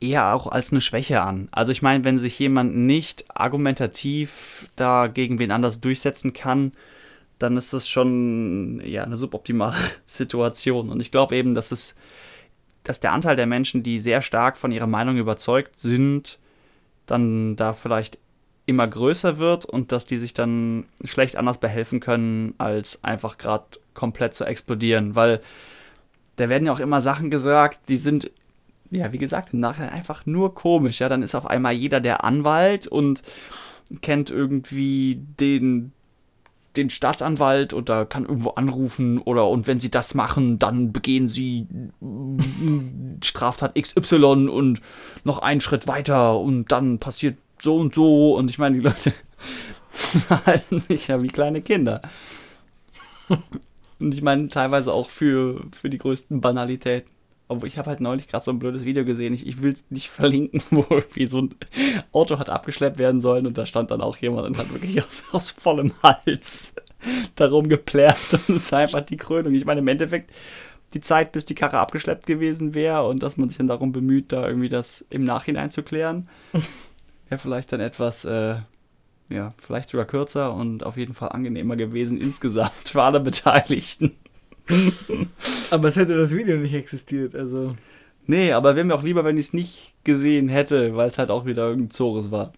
eher 0.00 0.34
auch 0.34 0.46
als 0.46 0.72
eine 0.72 0.80
Schwäche 0.80 1.22
an. 1.22 1.48
Also 1.52 1.72
ich 1.72 1.82
meine, 1.82 2.04
wenn 2.04 2.18
sich 2.18 2.38
jemand 2.38 2.76
nicht 2.76 3.24
argumentativ 3.28 4.68
da 4.76 5.06
gegen 5.06 5.38
wen 5.38 5.50
anders 5.50 5.80
durchsetzen 5.80 6.32
kann, 6.32 6.72
dann 7.38 7.56
ist 7.56 7.72
das 7.72 7.88
schon 7.88 8.80
ja 8.84 9.04
eine 9.04 9.16
suboptimale 9.16 9.76
Situation. 10.06 10.90
Und 10.90 11.00
ich 11.00 11.10
glaube 11.10 11.36
eben, 11.36 11.54
dass 11.54 11.72
es, 11.72 11.94
dass 12.84 13.00
der 13.00 13.12
Anteil 13.12 13.36
der 13.36 13.46
Menschen, 13.46 13.82
die 13.82 13.98
sehr 13.98 14.22
stark 14.22 14.56
von 14.56 14.72
ihrer 14.72 14.86
Meinung 14.86 15.16
überzeugt 15.16 15.78
sind, 15.78 16.38
dann 17.06 17.56
da 17.56 17.74
vielleicht 17.74 18.18
immer 18.66 18.86
größer 18.86 19.38
wird 19.38 19.64
und 19.64 19.92
dass 19.92 20.06
die 20.06 20.18
sich 20.18 20.34
dann 20.34 20.86
schlecht 21.04 21.36
anders 21.36 21.58
behelfen 21.58 22.00
können, 22.00 22.54
als 22.58 23.02
einfach 23.04 23.38
gerade 23.38 23.64
komplett 23.94 24.34
zu 24.34 24.44
explodieren. 24.44 25.14
Weil 25.14 25.40
da 26.36 26.48
werden 26.48 26.66
ja 26.66 26.72
auch 26.72 26.80
immer 26.80 27.00
Sachen 27.00 27.30
gesagt, 27.30 27.80
die 27.88 27.96
sind, 27.96 28.30
ja, 28.90 29.12
wie 29.12 29.18
gesagt, 29.18 29.52
im 29.52 29.60
Nachhinein 29.60 29.90
einfach 29.90 30.26
nur 30.26 30.54
komisch. 30.54 31.00
Ja, 31.00 31.08
dann 31.08 31.22
ist 31.22 31.34
auf 31.34 31.46
einmal 31.46 31.72
jeder 31.72 32.00
der 32.00 32.24
Anwalt 32.24 32.86
und 32.86 33.22
kennt 34.02 34.30
irgendwie 34.30 35.20
den 35.40 35.92
den 36.76 36.90
Staatsanwalt 36.90 37.72
oder 37.72 38.04
kann 38.04 38.26
irgendwo 38.26 38.50
anrufen 38.50 39.18
oder 39.18 39.48
und 39.48 39.66
wenn 39.66 39.78
sie 39.78 39.90
das 39.90 40.14
machen, 40.14 40.58
dann 40.58 40.92
begehen 40.92 41.26
sie 41.28 41.66
Straftat 43.24 43.74
XY 43.80 44.48
und 44.48 44.80
noch 45.24 45.38
einen 45.38 45.60
Schritt 45.60 45.86
weiter 45.86 46.38
und 46.38 46.70
dann 46.72 46.98
passiert 46.98 47.38
so 47.58 47.76
und 47.76 47.94
so 47.94 48.36
und 48.36 48.50
ich 48.50 48.58
meine, 48.58 48.76
die 48.76 48.82
Leute 48.82 49.14
verhalten 49.90 50.78
sich 50.78 51.08
ja 51.08 51.22
wie 51.22 51.28
kleine 51.28 51.62
Kinder. 51.62 52.02
Und 53.98 54.14
ich 54.14 54.22
meine 54.22 54.48
teilweise 54.48 54.92
auch 54.92 55.10
für, 55.10 55.64
für 55.74 55.88
die 55.88 55.98
größten 55.98 56.40
Banalitäten. 56.40 57.10
Aber 57.48 57.66
ich 57.66 57.78
habe 57.78 57.90
halt 57.90 58.00
neulich 58.00 58.26
gerade 58.26 58.44
so 58.44 58.50
ein 58.50 58.58
blödes 58.58 58.84
Video 58.84 59.04
gesehen. 59.04 59.32
Ich, 59.32 59.46
ich 59.46 59.62
will 59.62 59.72
es 59.72 59.86
nicht 59.90 60.08
verlinken, 60.10 60.62
wo 60.70 60.84
irgendwie 60.90 61.26
so 61.26 61.42
ein 61.42 61.54
Auto 62.12 62.38
hat 62.38 62.50
abgeschleppt 62.50 62.98
werden 62.98 63.20
sollen 63.20 63.46
und 63.46 63.56
da 63.56 63.66
stand 63.66 63.90
dann 63.90 64.00
auch 64.00 64.16
jemand 64.16 64.46
und 64.46 64.58
hat 64.58 64.72
wirklich 64.72 65.02
aus, 65.02 65.24
aus 65.32 65.50
vollem 65.50 65.92
Hals 66.02 66.72
darum 67.36 67.68
geplärt. 67.68 68.32
Und 68.32 68.56
das 68.56 68.64
ist 68.64 68.72
einfach 68.72 69.02
die 69.02 69.16
Krönung. 69.16 69.54
Ich 69.54 69.64
meine, 69.64 69.80
im 69.80 69.88
Endeffekt 69.88 70.32
die 70.94 71.00
Zeit, 71.00 71.32
bis 71.32 71.44
die 71.44 71.54
Karre 71.54 71.78
abgeschleppt 71.78 72.26
gewesen 72.26 72.74
wäre 72.74 73.06
und 73.06 73.22
dass 73.22 73.36
man 73.36 73.48
sich 73.48 73.58
dann 73.58 73.66
darum 73.66 73.92
bemüht, 73.92 74.32
da 74.32 74.46
irgendwie 74.46 74.68
das 74.68 75.04
im 75.10 75.24
Nachhinein 75.24 75.70
zu 75.70 75.82
klären, 75.82 76.28
wäre 77.28 77.38
vielleicht 77.38 77.72
dann 77.72 77.80
etwas, 77.80 78.24
äh, 78.24 78.56
ja, 79.28 79.54
vielleicht 79.58 79.88
sogar 79.88 80.06
kürzer 80.06 80.54
und 80.54 80.84
auf 80.84 80.96
jeden 80.96 81.14
Fall 81.14 81.30
angenehmer 81.30 81.76
gewesen 81.76 82.20
insgesamt 82.20 82.88
für 82.90 83.02
alle 83.02 83.20
Beteiligten. 83.20 84.12
Aber 85.70 85.88
es 85.88 85.96
hätte 85.96 86.16
das 86.16 86.32
Video 86.32 86.56
nicht 86.56 86.74
existiert, 86.74 87.34
also. 87.34 87.76
Nee, 88.26 88.52
aber 88.52 88.74
wäre 88.74 88.84
mir 88.84 88.94
auch 88.94 89.02
lieber, 89.02 89.24
wenn 89.24 89.36
ich 89.36 89.46
es 89.46 89.52
nicht 89.52 89.94
gesehen 90.02 90.48
hätte, 90.48 90.96
weil 90.96 91.08
es 91.08 91.18
halt 91.18 91.30
auch 91.30 91.46
wieder 91.46 91.68
irgendein 91.68 91.90
Zores 91.90 92.30
war. 92.30 92.52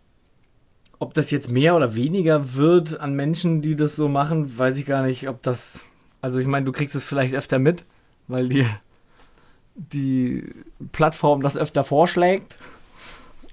Ob 0.98 1.14
das 1.14 1.30
jetzt 1.30 1.50
mehr 1.50 1.76
oder 1.76 1.94
weniger 1.94 2.54
wird 2.54 2.98
an 2.98 3.14
Menschen, 3.14 3.60
die 3.60 3.76
das 3.76 3.94
so 3.94 4.08
machen, 4.08 4.58
weiß 4.58 4.78
ich 4.78 4.86
gar 4.86 5.04
nicht, 5.04 5.28
ob 5.28 5.42
das. 5.42 5.84
Also 6.22 6.40
ich 6.40 6.46
meine, 6.46 6.66
du 6.66 6.72
kriegst 6.72 6.94
es 6.94 7.04
vielleicht 7.04 7.34
öfter 7.34 7.58
mit, 7.58 7.84
weil 8.26 8.48
dir 8.48 8.66
die 9.74 10.44
Plattform 10.90 11.42
das 11.42 11.56
öfter 11.56 11.84
vorschlägt. 11.84 12.56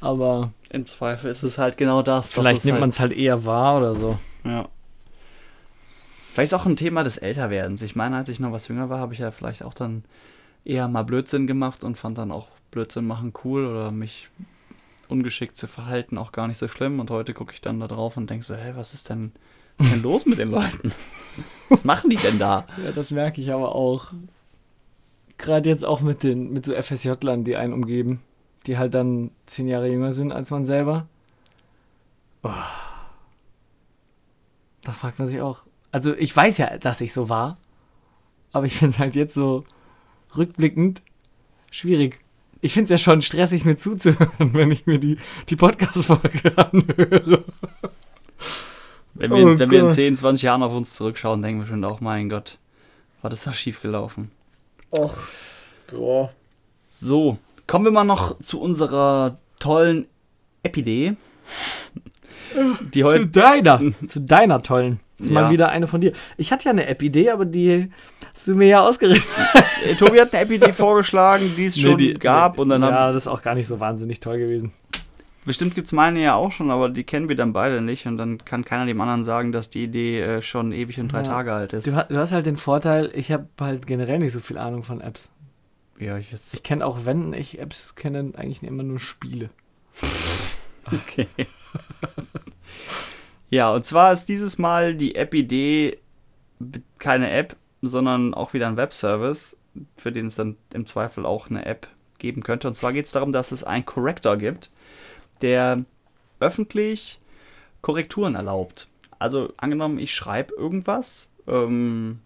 Aber 0.01 0.51
Im 0.69 0.86
Zweifel 0.86 1.29
ist 1.29 1.43
es 1.43 1.58
halt 1.58 1.77
genau 1.77 2.01
das. 2.01 2.31
vielleicht 2.31 2.65
nimmt 2.65 2.77
es 2.77 2.81
man 2.81 2.89
es 2.89 2.99
halt 2.99 3.13
eher 3.13 3.45
wahr 3.45 3.77
oder 3.77 3.95
so. 3.95 4.19
Ja. 4.43 4.67
Vielleicht 6.34 6.51
ist 6.51 6.60
auch 6.60 6.65
ein 6.65 6.75
Thema 6.75 7.03
des 7.03 7.17
Älterwerdens. 7.17 7.81
Ich 7.81 7.95
meine, 7.95 8.17
als 8.17 8.27
ich 8.29 8.39
noch 8.39 8.51
was 8.51 8.67
jünger 8.67 8.89
war, 8.89 8.99
habe 8.99 9.13
ich 9.13 9.19
ja 9.19 9.31
vielleicht 9.31 9.63
auch 9.63 9.73
dann 9.73 10.03
eher 10.65 10.88
mal 10.88 11.03
Blödsinn 11.03 11.47
gemacht 11.47 11.84
und 11.84 11.97
fand 11.97 12.17
dann 12.17 12.31
auch 12.31 12.47
Blödsinn 12.71 13.08
machen 13.08 13.31
cool 13.43 13.65
oder 13.65 13.91
mich 13.91 14.29
ungeschickt 15.08 15.55
zu 15.55 15.67
verhalten 15.67 16.17
auch 16.17 16.31
gar 16.31 16.47
nicht 16.47 16.58
so 16.58 16.67
schlimm. 16.67 16.99
Und 16.99 17.10
heute 17.10 17.34
gucke 17.34 17.53
ich 17.53 17.62
dann 17.62 17.79
da 17.79 17.88
drauf 17.88 18.17
und 18.17 18.29
denke 18.29 18.45
so, 18.45 18.55
hey, 18.55 18.75
was 18.75 18.93
ist 18.93 19.10
denn, 19.10 19.31
was 19.77 19.88
ist 19.88 19.93
denn 19.95 20.03
los 20.03 20.25
mit 20.25 20.39
den 20.39 20.51
Leuten? 20.51 20.91
Was 21.69 21.84
machen 21.84 22.12
die 22.12 22.15
denn 22.15 22.38
da? 22.38 22.67
Ja, 22.84 22.91
das 22.91 23.10
merke 23.10 23.41
ich 23.41 23.51
aber 23.51 23.73
auch. 23.73 24.13
Gerade 25.39 25.67
jetzt 25.67 25.84
auch 25.84 26.01
mit 26.01 26.21
den 26.21 26.53
mit 26.53 26.65
so 26.65 26.73
FSJ-Lern, 26.73 27.43
die 27.43 27.55
einen 27.55 27.73
umgeben, 27.73 28.21
die 28.67 28.78
halt 28.78 28.93
dann 28.93 29.32
zehn 29.45 29.67
Jahre 29.67 29.88
jünger 29.89 30.13
sind 30.13 30.32
als 30.32 30.51
man 30.51 30.65
selber. 30.65 31.08
Oh. 32.43 32.51
Da 34.84 34.91
fragt 34.91 35.19
man 35.19 35.28
sich 35.28 35.41
auch. 35.41 35.63
Also 35.91 36.15
ich 36.15 36.36
weiß 36.36 36.58
ja, 36.58 36.78
dass 36.78 37.01
ich 37.01 37.13
so 37.13 37.30
war, 37.30 37.58
aber 38.51 38.65
ich 38.65 38.78
finde 38.78 38.93
es 38.93 38.99
halt 38.99 39.15
jetzt 39.15 39.34
so 39.34 39.65
rückblickend 40.36 41.01
schwierig. 41.71 42.19
Ich 42.62 42.73
finde 42.73 42.86
es 42.93 43.01
ja 43.01 43.04
schon 43.04 43.21
stressig, 43.21 43.65
mir 43.65 43.78
zuzuhören, 43.78 44.54
wenn 44.54 44.71
ich 44.71 44.86
mir 44.86 44.99
die, 44.99 45.17
die 45.49 45.56
Podcast-Folge 45.56 46.58
anhöre. 46.58 47.43
Wenn 49.13 49.32
wir, 49.32 49.45
Oh 49.45 49.58
wenn 49.58 49.71
wir 49.71 49.80
in 49.80 49.86
Gott. 49.86 49.95
10, 49.95 50.17
20 50.17 50.43
Jahren 50.43 50.63
auf 50.63 50.73
uns 50.73 50.93
zurückschauen, 50.93 51.41
denken 51.41 51.62
wir 51.62 51.67
schon 51.67 51.84
auch, 51.86 52.01
mein 52.01 52.30
Gott, 52.30 52.58
was 53.21 53.34
ist 53.34 53.47
da 53.47 53.54
schiefgelaufen? 53.54 54.32
Och. 54.91 55.17
Ja. 55.91 56.30
So, 56.89 57.38
kommen 57.67 57.86
wir 57.86 57.91
mal 57.91 58.04
noch 58.04 58.39
zu 58.39 58.60
unserer 58.62 59.38
tollen 59.60 60.06
Epidee. 60.63 61.15
Die 62.93 63.01
Zu 63.01 63.06
heute. 63.08 63.28
deiner, 63.28 63.80
zu 64.08 64.21
deiner 64.21 64.62
tollen. 64.63 64.99
Das 65.17 65.28
ist 65.28 65.34
Ja. 65.34 65.41
mal 65.41 65.51
wieder 65.51 65.69
eine 65.69 65.88
von 65.88 66.01
dir. 66.01 66.12
Ich 66.38 66.51
hatte 66.51 66.65
ja 66.65 66.71
eine 66.71 66.88
App-Idee, 66.88 67.30
aber 67.32 67.45
die 67.45 67.89
hast 68.34 68.47
du 68.47 68.56
mir 68.56 68.67
ja 68.67 68.82
ausgerichtet. 68.86 69.30
Äh, 69.86 69.95
Tobi 69.95 70.19
hat 70.19 70.34
eine 70.34 70.43
Epidee 70.43 70.73
vorgeschlagen, 70.73 71.51
die 71.58 71.65
es 71.65 71.80
schon 71.80 71.97
gab. 72.19 72.60
Und 72.60 72.69
dann 72.69 72.82
ja, 72.82 73.08
das 73.12 73.23
ist 73.23 73.28
auch 73.28 73.41
gar 73.41 73.56
nicht 73.56 73.67
so 73.67 73.80
wahnsinnig 73.80 74.19
toll 74.19 74.38
gewesen. 74.39 74.73
Bestimmt 75.45 75.75
gibt 75.75 75.88
es 75.88 75.91
meine 75.93 76.21
ja 76.21 76.34
auch 76.36 76.51
schon, 76.51 76.71
aber 76.71 76.89
die 76.89 77.04
kennen 77.04 77.30
wir 77.30 77.36
dann 77.36 77.54
beide 77.54 77.80
nicht. 77.82 78.08
Und 78.08 78.17
dann 78.17 78.43
kann 78.43 78.65
keiner 78.65 78.86
dem 78.86 78.99
anderen 78.99 79.23
sagen, 79.23 79.51
dass 79.51 79.69
die 79.69 79.84
Idee 79.84 80.19
äh, 80.21 80.41
schon 80.41 80.71
ewig 80.71 80.99
und 80.99 81.12
drei 81.12 81.19
Ja. 81.19 81.23
Tage 81.23 81.54
alt 81.54 81.73
ist. 81.73 81.88
Du, 81.88 81.91
du 81.91 82.17
hast 82.17 82.32
halt 82.32 82.45
den 82.45 82.58
Vorteil, 82.58 83.12
ich 83.13 83.32
habe 83.32 83.45
halt 83.62 83.86
generell 83.88 84.19
nicht 84.19 84.32
so 84.34 84.39
viel 84.39 84.58
Ahnung 84.58 84.84
von 84.84 85.01
Apps. 85.01 85.30
Ja, 85.99 86.17
ich 86.17 86.31
jetzt. 86.31 86.53
Ich 86.53 86.63
kenne 86.63 86.86
auch, 86.86 87.05
wenn 87.05 87.34
ich 87.34 87.60
Apps 87.60 87.95
kenne, 87.95 88.34
eigentlich 88.36 88.63
immer 88.63 88.84
nur 88.84 88.99
Spiele. 88.99 89.49
Okay. 90.88 91.27
ja, 93.49 93.73
und 93.73 93.84
zwar 93.88 94.13
ist 94.13 94.29
dieses 94.29 94.60
Mal 94.60 94.93
die 94.93 95.15
App-Idee 95.15 95.97
keine 96.99 97.31
App, 97.31 97.55
sondern 97.81 98.36
auch 98.36 98.53
wieder 98.53 98.67
ein 98.67 98.77
Webservice, 98.77 99.58
für 99.97 100.12
den 100.12 100.27
es 100.27 100.36
dann 100.36 100.58
im 100.75 100.86
Zweifel 100.86 101.25
auch 101.25 101.49
eine 101.49 101.65
App 101.65 101.88
geben 102.19 102.43
könnte. 102.43 102.67
Und 102.67 102.75
zwar 102.75 102.93
geht 102.93 103.08
es 103.08 103.13
darum, 103.13 103.31
dass 103.31 103.51
es 103.51 103.63
einen 103.63 103.86
Corrector 103.86 104.38
gibt, 104.38 104.69
der 105.41 105.84
öffentlich 106.39 107.19
Korrekturen 107.81 108.36
erlaubt. 108.36 108.88
Also 109.19 109.53
angenommen, 109.58 109.99
ich 109.99 110.13
schreibe 110.13 110.53
irgendwas, 110.53 111.29
ähm, 111.47 112.19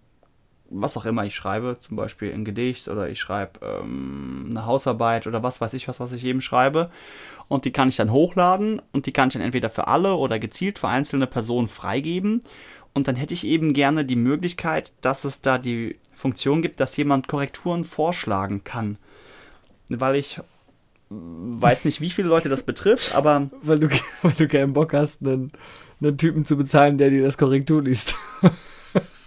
was 0.70 0.98
auch 0.98 1.06
immer 1.06 1.26
ich 1.26 1.36
schreibe, 1.36 1.78
zum 1.80 1.98
Beispiel 1.98 2.34
ein 2.34 2.46
Gedicht 2.46 2.88
oder 2.88 3.10
ich 3.10 3.20
schreibe 3.20 3.60
ähm, 3.64 4.48
eine 4.52 4.66
Hausarbeit 4.66 5.28
oder 5.28 5.44
was 5.44 5.62
weiß 5.62 5.74
ich 5.74 5.88
was, 5.88 6.00
was 6.00 6.14
ich 6.14 6.24
eben 6.26 6.42
schreibe. 6.42 6.92
Und 7.48 7.66
die 7.66 7.72
kann 7.72 7.90
ich 7.90 7.96
dann 7.96 8.12
hochladen 8.12 8.82
und 8.92 9.06
die 9.06 9.12
kann 9.12 9.30
ich 9.30 9.34
dann 9.34 9.42
entweder 9.42 9.70
für 9.70 9.88
alle 9.88 10.16
oder 10.16 10.38
gezielt 10.40 10.80
für 10.80 10.88
einzelne 10.88 11.28
Personen 11.28 11.68
freigeben. 11.68 12.44
Und 12.94 13.08
dann 13.08 13.16
hätte 13.16 13.34
ich 13.34 13.46
eben 13.46 13.74
gerne 13.74 14.06
die 14.06 14.16
Möglichkeit, 14.16 14.94
dass 15.02 15.24
es 15.24 15.42
da 15.42 15.58
die 15.58 15.98
Funktion 16.14 16.62
gibt, 16.62 16.80
dass 16.80 16.98
jemand 16.98 17.28
Korrekturen 17.28 17.84
vorschlagen 17.84 18.64
kann. 18.64 18.98
Weil 19.90 20.16
ich 20.16 20.40
weiß 21.10 21.86
nicht, 21.86 22.02
wie 22.02 22.12
viele 22.12 22.28
Leute 22.28 22.50
das 22.50 22.64
betrifft, 22.64 23.16
aber 23.16 23.50
Weil 23.62 23.80
du, 23.80 23.90
weil 24.22 24.34
du 24.34 24.48
keinen 24.48 24.74
Bock 24.74 24.94
hast, 24.94 25.22
einen, 25.22 25.52
einen 26.02 26.18
Typen 26.18 26.46
zu 26.46 26.56
bezahlen, 26.56 26.98
der 26.98 27.10
dir 27.10 27.24
das 27.24 27.38
Korrektur 27.38 27.82
liest. 27.82 28.16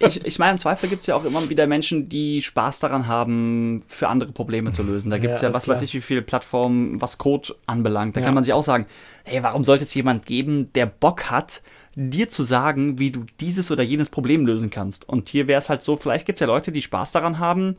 ich, 0.02 0.24
ich 0.24 0.38
meine, 0.38 0.52
im 0.52 0.58
Zweifel 0.58 0.88
gibt 0.88 1.00
es 1.02 1.06
ja 1.06 1.14
auch 1.16 1.24
immer 1.24 1.48
wieder 1.48 1.66
Menschen, 1.66 2.08
die 2.08 2.42
Spaß 2.42 2.80
daran 2.80 3.06
haben, 3.06 3.82
für 3.88 4.08
andere 4.08 4.32
Probleme 4.32 4.72
zu 4.72 4.82
lösen. 4.82 5.10
Da 5.10 5.18
gibt 5.18 5.34
es 5.34 5.42
Ja, 5.42 5.48
ja, 5.48 5.54
was 5.54 5.68
weiß 5.68 5.78
klar. 5.78 5.84
ich, 5.84 5.94
wie 5.94 6.00
viele 6.00 6.22
Plattformen, 6.22 7.00
was 7.00 7.18
Code 7.18 7.54
anbelangt. 7.66 8.16
Da 8.16 8.20
Ja. 8.20 8.26
kann 8.26 8.34
man 8.34 8.44
sich 8.44 8.52
auch 8.52 8.64
sagen, 8.64 8.86
hey, 9.24 9.42
warum 9.42 9.64
sollte 9.64 9.84
es 9.84 9.94
jemand 9.94 10.26
geben, 10.26 10.72
der 10.74 10.86
Bock 10.86 11.30
hat, 11.30 11.62
dir 11.94 12.28
zu 12.28 12.42
sagen, 12.42 12.98
wie 12.98 13.10
du 13.10 13.24
dieses 13.40 13.70
oder 13.70 13.82
jenes 13.82 14.08
Problem 14.10 14.46
lösen 14.46 14.70
kannst. 14.70 15.08
Und 15.08 15.28
hier 15.28 15.46
wäre 15.48 15.58
es 15.58 15.68
halt 15.68 15.82
so, 15.82 15.96
vielleicht 15.96 16.26
gibt 16.26 16.36
es 16.36 16.40
ja 16.40 16.46
Leute, 16.46 16.72
die 16.72 16.82
Spaß 16.82 17.12
daran 17.12 17.38
haben, 17.38 17.76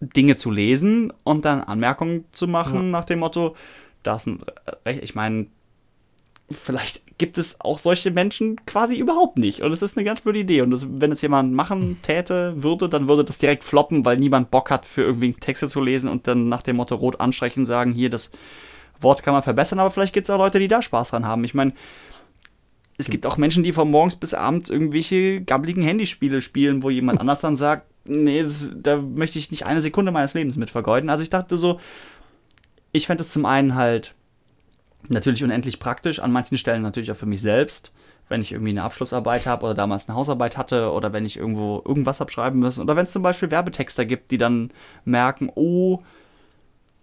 Dinge 0.00 0.36
zu 0.36 0.50
lesen 0.50 1.12
und 1.24 1.44
dann 1.44 1.62
Anmerkungen 1.62 2.24
zu 2.32 2.46
machen 2.48 2.74
Ja. 2.74 2.82
nach 2.82 3.04
dem 3.06 3.20
Motto, 3.20 3.56
da 4.02 4.16
ist 4.16 4.26
ein 4.26 4.40
Recht. 4.84 5.02
Ich 5.02 5.14
meine, 5.14 5.46
vielleicht 6.50 7.02
gibt 7.18 7.38
es 7.38 7.60
auch 7.60 7.78
solche 7.78 8.10
Menschen 8.10 8.64
quasi 8.66 8.96
überhaupt 8.96 9.38
nicht. 9.38 9.62
Und 9.62 9.72
es 9.72 9.82
ist 9.82 9.96
eine 9.96 10.04
ganz 10.04 10.20
blöde 10.20 10.40
Idee. 10.40 10.60
Und 10.60 10.70
das, 10.70 10.86
wenn 10.88 11.10
es 11.10 11.22
jemand 11.22 11.52
machen 11.52 11.98
täte, 12.02 12.62
würde, 12.62 12.88
dann 12.88 13.08
würde 13.08 13.24
das 13.24 13.38
direkt 13.38 13.64
floppen, 13.64 14.04
weil 14.04 14.16
niemand 14.16 14.50
Bock 14.50 14.70
hat, 14.70 14.86
für 14.86 15.02
irgendwie 15.02 15.32
Texte 15.32 15.68
zu 15.68 15.80
lesen 15.80 16.08
und 16.08 16.26
dann 16.26 16.48
nach 16.48 16.62
dem 16.62 16.76
Motto 16.76 16.94
rot 16.94 17.20
anstreichen 17.20 17.66
sagen, 17.66 17.92
hier, 17.92 18.10
das 18.10 18.30
Wort 19.00 19.22
kann 19.22 19.34
man 19.34 19.42
verbessern. 19.42 19.80
Aber 19.80 19.90
vielleicht 19.90 20.12
gibt 20.12 20.28
es 20.28 20.30
auch 20.30 20.38
Leute, 20.38 20.58
die 20.58 20.68
da 20.68 20.82
Spaß 20.82 21.10
dran 21.10 21.26
haben. 21.26 21.42
Ich 21.44 21.54
meine, 21.54 21.72
es 22.98 23.10
gibt 23.10 23.26
auch 23.26 23.36
Menschen, 23.36 23.64
die 23.64 23.72
von 23.72 23.90
morgens 23.90 24.16
bis 24.16 24.32
abends 24.32 24.70
irgendwelche 24.70 25.40
gabbeligen 25.42 25.82
Handyspiele 25.82 26.40
spielen, 26.40 26.82
wo 26.82 26.90
jemand 26.90 27.20
anders 27.20 27.40
dann 27.40 27.56
sagt, 27.56 27.86
nee, 28.04 28.42
das, 28.42 28.70
da 28.74 28.96
möchte 28.96 29.38
ich 29.38 29.50
nicht 29.50 29.66
eine 29.66 29.82
Sekunde 29.82 30.12
meines 30.12 30.34
Lebens 30.34 30.56
mit 30.56 30.70
vergeuden. 30.70 31.10
Also 31.10 31.22
ich 31.22 31.30
dachte 31.30 31.56
so, 31.56 31.80
ich 32.92 33.06
fände 33.06 33.22
es 33.22 33.30
zum 33.30 33.44
einen 33.44 33.74
halt 33.74 34.14
natürlich 35.10 35.44
unendlich 35.44 35.78
praktisch, 35.78 36.20
an 36.20 36.32
manchen 36.32 36.58
Stellen 36.58 36.82
natürlich 36.82 37.10
auch 37.10 37.16
für 37.16 37.26
mich 37.26 37.42
selbst, 37.42 37.92
wenn 38.28 38.40
ich 38.40 38.52
irgendwie 38.52 38.70
eine 38.70 38.82
Abschlussarbeit 38.82 39.46
habe 39.46 39.64
oder 39.64 39.74
damals 39.74 40.08
eine 40.08 40.16
Hausarbeit 40.16 40.56
hatte 40.56 40.90
oder 40.90 41.12
wenn 41.12 41.24
ich 41.24 41.36
irgendwo 41.36 41.82
irgendwas 41.84 42.20
habe 42.20 42.30
schreiben 42.30 42.58
müssen 42.58 42.80
oder 42.80 42.96
wenn 42.96 43.06
es 43.06 43.12
zum 43.12 43.22
Beispiel 43.22 43.50
Werbetexter 43.50 44.04
gibt, 44.04 44.30
die 44.30 44.38
dann 44.38 44.70
merken, 45.04 45.50
oh, 45.54 46.02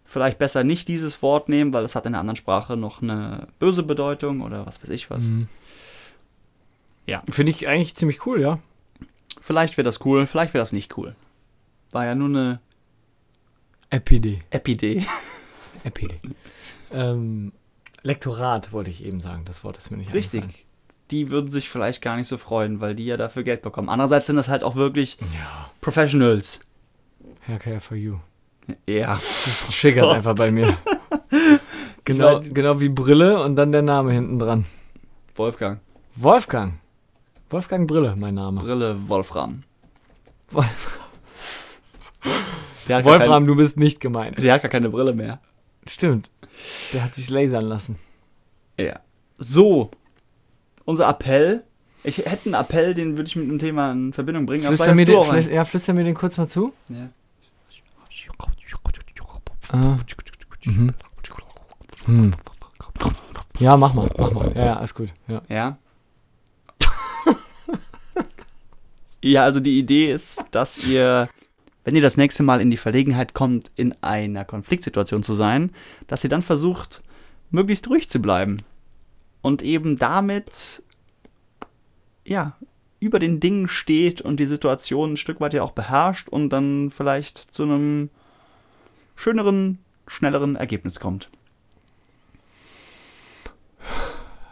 vielleicht 0.05 0.37
besser 0.37 0.63
nicht 0.63 0.87
dieses 0.87 1.21
Wort 1.21 1.49
nehmen, 1.49 1.73
weil 1.73 1.85
es 1.85 1.95
hat 1.95 2.05
in 2.05 2.13
einer 2.13 2.19
anderen 2.19 2.35
Sprache 2.35 2.77
noch 2.77 3.01
eine 3.01 3.47
böse 3.59 3.83
Bedeutung 3.83 4.41
oder 4.41 4.65
was 4.65 4.81
weiß 4.83 4.89
ich 4.89 5.09
was. 5.09 5.29
Mhm. 5.29 5.47
Ja. 7.05 7.21
Finde 7.29 7.51
ich 7.51 7.67
eigentlich 7.67 7.95
ziemlich 7.95 8.25
cool, 8.25 8.41
ja. 8.41 8.59
Vielleicht 9.41 9.77
wäre 9.77 9.85
das 9.85 10.05
cool, 10.05 10.27
vielleicht 10.27 10.53
wäre 10.53 10.61
das 10.61 10.71
nicht 10.71 10.97
cool. 10.97 11.15
War 11.91 12.05
ja 12.05 12.15
nur 12.15 12.29
eine 12.29 12.59
App-Idee. 13.89 14.41
App-Idee. 14.49 15.05
App-Idee. 15.83 16.19
ähm, 16.91 17.51
Lektorat 18.03 18.71
wollte 18.73 18.89
ich 18.89 19.03
eben 19.05 19.21
sagen. 19.21 19.43
Das 19.45 19.63
Wort 19.63 19.77
ist 19.77 19.89
mir 19.91 19.97
nicht 19.97 20.13
eingefallen. 20.13 20.43
Richtig. 20.45 20.65
Die 21.11 21.31
würden 21.31 21.49
sich 21.51 21.69
vielleicht 21.69 22.01
gar 22.01 22.15
nicht 22.17 22.27
so 22.27 22.37
freuen, 22.37 22.79
weil 22.81 22.95
die 22.95 23.05
ja 23.05 23.17
dafür 23.17 23.43
Geld 23.43 23.61
bekommen. 23.61 23.89
Andererseits 23.89 24.27
sind 24.27 24.35
das 24.35 24.49
halt 24.49 24.63
auch 24.63 24.75
wirklich 24.75 25.17
Ja. 25.33 25.69
Professionals. 25.81 26.59
Haircare 27.47 27.79
for 27.79 27.95
you. 27.97 28.17
Ja. 28.87 29.15
Das 29.15 29.67
triggert 29.79 30.05
Gott. 30.05 30.15
einfach 30.17 30.35
bei 30.35 30.51
mir. 30.51 30.77
genau, 32.05 32.39
mein- 32.39 32.53
genau 32.53 32.79
wie 32.79 32.89
Brille 32.89 33.41
und 33.43 33.55
dann 33.55 33.71
der 33.71 33.81
Name 33.81 34.11
hinten 34.11 34.39
dran. 34.39 34.65
Wolfgang. 35.35 35.79
Wolfgang. 36.15 36.75
Wolfgang 37.49 37.87
Brille, 37.87 38.15
mein 38.15 38.35
Name. 38.35 38.61
Brille 38.61 39.07
Wolfram. 39.09 39.63
Wolfram, 40.51 41.03
Wolfram 43.03 43.45
du 43.45 43.55
bist 43.55 43.77
nicht 43.77 43.99
gemeint. 43.99 44.35
kein, 44.37 44.43
der 44.45 44.53
hat 44.53 44.61
gar 44.61 44.69
keine 44.71 44.89
Brille 44.89 45.13
mehr. 45.13 45.39
Stimmt. 45.87 46.31
Der 46.93 47.03
hat 47.03 47.15
sich 47.15 47.29
lasern 47.29 47.65
lassen. 47.65 47.97
Ja. 48.77 48.99
So, 49.37 49.91
unser 50.85 51.09
Appell. 51.09 51.63
Ich 52.03 52.17
hätte 52.17 52.45
einen 52.45 52.55
Appell, 52.55 52.93
den 52.93 53.17
würde 53.17 53.27
ich 53.27 53.35
mit 53.35 53.49
einem 53.49 53.59
Thema 53.59 53.91
in 53.91 54.13
Verbindung 54.13 54.45
bringen. 54.45 54.65
aber 54.65 54.75
Flüster 54.75 54.95
mir, 54.95 55.05
den, 55.05 55.23
flüster, 55.23 55.51
ja, 55.53 55.65
flüster 55.65 55.93
mir 55.93 56.03
den 56.03 56.15
kurz 56.15 56.37
mal 56.37 56.47
zu. 56.47 56.73
einen. 56.89 57.09
Ah. 59.71 59.97
Mhm. 60.65 60.93
Hm. 62.05 62.31
Ja, 63.59 63.77
mach 63.77 63.93
mal, 63.93 64.09
mach 64.17 64.31
mal. 64.31 64.51
Ja, 64.55 64.65
ja, 64.65 64.75
alles 64.77 64.93
gut. 64.93 65.09
Ja. 65.27 65.41
Ja. 65.47 65.77
ja, 69.21 69.43
also 69.43 69.59
die 69.59 69.79
Idee 69.79 70.11
ist, 70.11 70.43
dass 70.51 70.77
ihr, 70.85 71.29
wenn 71.83 71.95
ihr 71.95 72.01
das 72.01 72.17
nächste 72.17 72.43
Mal 72.43 72.61
in 72.61 72.71
die 72.71 72.77
Verlegenheit 72.77 73.33
kommt, 73.33 73.71
in 73.75 73.93
einer 74.01 74.45
Konfliktsituation 74.45 75.23
zu 75.23 75.33
sein, 75.33 75.71
dass 76.07 76.23
ihr 76.23 76.29
dann 76.29 76.41
versucht, 76.41 77.01
möglichst 77.51 77.89
ruhig 77.89 78.09
zu 78.09 78.21
bleiben. 78.21 78.61
Und 79.41 79.61
eben 79.61 79.97
damit, 79.97 80.83
ja, 82.25 82.55
über 82.99 83.19
den 83.19 83.41
Dingen 83.41 83.67
steht 83.67 84.21
und 84.21 84.39
die 84.39 84.45
Situation 84.45 85.13
ein 85.13 85.17
Stück 85.17 85.41
weit 85.41 85.53
ja 85.53 85.61
auch 85.63 85.73
beherrscht 85.73 86.29
und 86.29 86.49
dann 86.51 86.89
vielleicht 86.89 87.37
zu 87.51 87.63
einem 87.63 88.09
schöneren, 89.15 89.79
schnelleren 90.07 90.55
Ergebnis 90.55 91.01
kommt. 91.01 91.29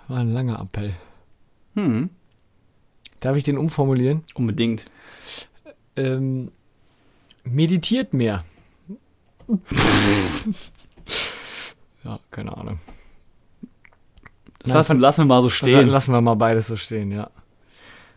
War 0.09 0.19
ein 0.19 0.31
langer 0.33 0.59
Appell. 0.59 0.93
Hm, 1.75 2.09
Darf 3.21 3.37
ich 3.37 3.43
den 3.45 3.57
umformulieren? 3.57 4.23
unbedingt. 4.33 4.85
Ähm, 5.95 6.51
meditiert 7.43 8.13
mehr. 8.13 8.43
ja, 12.03 12.19
keine 12.29 12.55
Ahnung. 12.57 12.79
Das 14.59 14.73
lassen, 14.73 14.99
lassen 14.99 15.21
wir 15.21 15.25
mal 15.25 15.41
so 15.41 15.49
stehen. 15.49 15.87
Lassen 15.87 16.13
wir 16.13 16.21
mal 16.21 16.35
beides 16.35 16.67
so 16.67 16.75
stehen, 16.75 17.11
ja. 17.11 17.29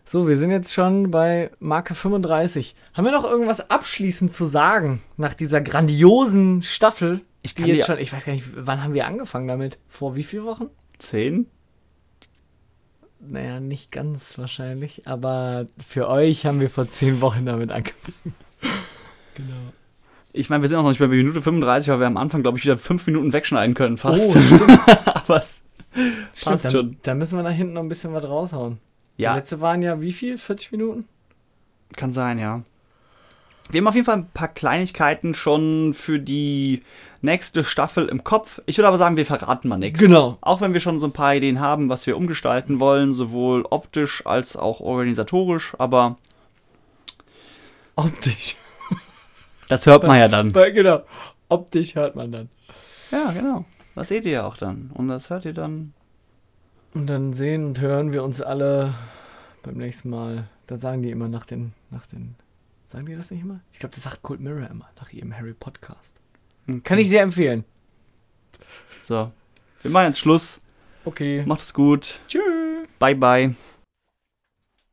So, 0.07 0.27
wir 0.27 0.37
sind 0.37 0.51
jetzt 0.51 0.71
schon 0.71 1.09
bei 1.09 1.49
Marke 1.59 1.95
35. 1.95 2.75
Haben 2.93 3.05
wir 3.05 3.11
noch 3.11 3.23
irgendwas 3.23 3.71
abschließend 3.71 4.35
zu 4.35 4.45
sagen 4.45 5.01
nach 5.17 5.33
dieser 5.33 5.61
grandiosen 5.61 6.61
Staffel? 6.61 7.21
Ich 7.41 7.55
die 7.55 7.63
jetzt 7.63 7.87
schon, 7.87 7.97
ich 7.97 8.13
weiß 8.13 8.25
gar 8.25 8.33
nicht, 8.33 8.45
wann 8.55 8.83
haben 8.83 8.93
wir 8.93 9.07
angefangen 9.07 9.47
damit? 9.47 9.79
Vor 9.87 10.15
wie 10.15 10.23
vielen 10.23 10.45
Wochen? 10.45 10.69
Zehn? 10.99 11.47
Naja, 13.19 13.59
nicht 13.59 13.91
ganz 13.91 14.37
wahrscheinlich, 14.37 15.07
aber 15.07 15.67
für 15.87 16.07
euch 16.07 16.45
haben 16.45 16.59
wir 16.59 16.69
vor 16.69 16.87
zehn 16.87 17.21
Wochen 17.21 17.45
damit 17.45 17.71
angefangen. 17.71 18.35
Genau. 19.35 19.53
Ich 20.33 20.49
meine, 20.49 20.61
wir 20.63 20.67
sind 20.69 20.77
auch 20.77 20.83
noch 20.83 20.89
nicht 20.89 20.99
bei 20.99 21.07
Minute 21.07 21.41
35, 21.41 21.89
weil 21.91 21.99
wir 22.01 22.07
am 22.07 22.17
Anfang, 22.17 22.41
glaube 22.41 22.57
ich, 22.57 22.65
wieder 22.65 22.77
fünf 22.77 23.05
Minuten 23.07 23.31
wegschneiden 23.31 23.73
können 23.75 23.97
fast. 23.97 24.35
Oh, 24.35 24.39
stimmt. 24.41 24.79
Aber 25.05 25.37
es 25.37 25.61
stimmt 26.33 26.43
passt 26.43 26.65
dann, 26.65 26.71
schon. 26.71 26.97
Da 27.03 27.13
müssen 27.13 27.37
wir 27.37 27.43
nach 27.43 27.51
hinten 27.51 27.73
noch 27.73 27.83
ein 27.83 27.89
bisschen 27.89 28.13
was 28.13 28.23
raushauen. 28.25 28.79
Die 29.17 29.23
Ja, 29.23 29.35
letzte 29.35 29.61
waren 29.61 29.81
ja 29.81 30.01
wie 30.01 30.11
viel? 30.11 30.37
40 30.37 30.71
Minuten? 30.71 31.05
kann 31.95 32.11
sein, 32.11 32.39
ja. 32.39 32.63
Wir 33.71 33.79
haben 33.79 33.87
auf 33.87 33.95
jeden 33.95 34.05
Fall 34.05 34.17
ein 34.17 34.29
paar 34.33 34.49
Kleinigkeiten 34.49 35.33
schon 35.33 35.93
für 35.93 36.19
die 36.19 36.83
nächste 37.21 37.63
Staffel 37.63 38.07
im 38.09 38.23
Kopf. 38.23 38.61
Ich 38.65 38.77
würde 38.77 38.89
aber 38.89 38.97
sagen, 38.97 39.15
wir 39.17 39.25
verraten 39.25 39.69
mal 39.69 39.77
nichts. 39.77 39.99
Genau. 39.99 40.37
Auch 40.41 40.59
wenn 40.61 40.73
wir 40.73 40.81
schon 40.81 40.99
so 40.99 41.07
ein 41.07 41.13
paar 41.13 41.33
Ideen 41.35 41.59
haben, 41.61 41.87
was 41.89 42.05
wir 42.05 42.17
umgestalten 42.17 42.79
wollen, 42.81 43.13
sowohl 43.13 43.65
optisch 43.69 44.25
als 44.25 44.57
auch 44.57 44.81
organisatorisch, 44.81 45.73
aber 45.77 46.17
Optisch. 47.95 48.57
Das 49.67 49.85
hört 49.85 50.03
man 50.03 50.19
ja 50.19 50.27
dann. 50.27 50.51
Bei- 50.51 50.71
genau. 50.71 51.03
Optisch 51.49 51.95
hört 51.95 52.15
man 52.15 52.31
dann. 52.31 52.49
Ja, 53.11 53.31
genau. 53.31 53.65
Das 53.95 54.07
seht 54.09 54.25
ihr 54.25 54.31
ja 54.31 54.45
auch 54.47 54.57
dann. 54.57 54.91
Und 54.93 55.07
das 55.07 55.29
hört 55.29 55.45
ihr 55.45 55.53
dann. 55.53 55.93
Und 56.93 57.07
dann 57.07 57.33
sehen 57.33 57.65
und 57.65 57.79
hören 57.81 58.13
wir 58.13 58.23
uns 58.23 58.41
alle 58.41 58.93
beim 59.63 59.75
nächsten 59.75 60.09
Mal. 60.09 60.47
Da 60.67 60.77
sagen 60.77 61.01
die 61.01 61.11
immer 61.11 61.27
nach 61.27 61.45
den, 61.45 61.73
nach 61.91 62.05
den. 62.07 62.35
Sagen 62.87 63.05
die 63.05 63.15
das 63.15 63.31
nicht 63.31 63.41
immer? 63.41 63.59
Ich 63.73 63.79
glaube, 63.79 63.93
das 63.95 64.03
sagt 64.03 64.21
Cold 64.23 64.39
Mirror 64.39 64.69
immer 64.69 64.89
nach 64.99 65.11
ihrem 65.11 65.35
Harry 65.37 65.53
Podcast. 65.53 66.15
Kann 66.83 66.97
ich 66.99 67.09
sehr 67.09 67.21
empfehlen. 67.21 67.63
So. 69.03 69.31
Wir 69.81 69.91
machen 69.91 70.07
jetzt 70.07 70.19
Schluss. 70.19 70.61
Okay. 71.03 71.43
Macht 71.45 71.61
es 71.61 71.73
gut. 71.73 72.19
Tschüss. 72.27 72.41
Bye, 72.97 73.15
bye. 73.15 73.55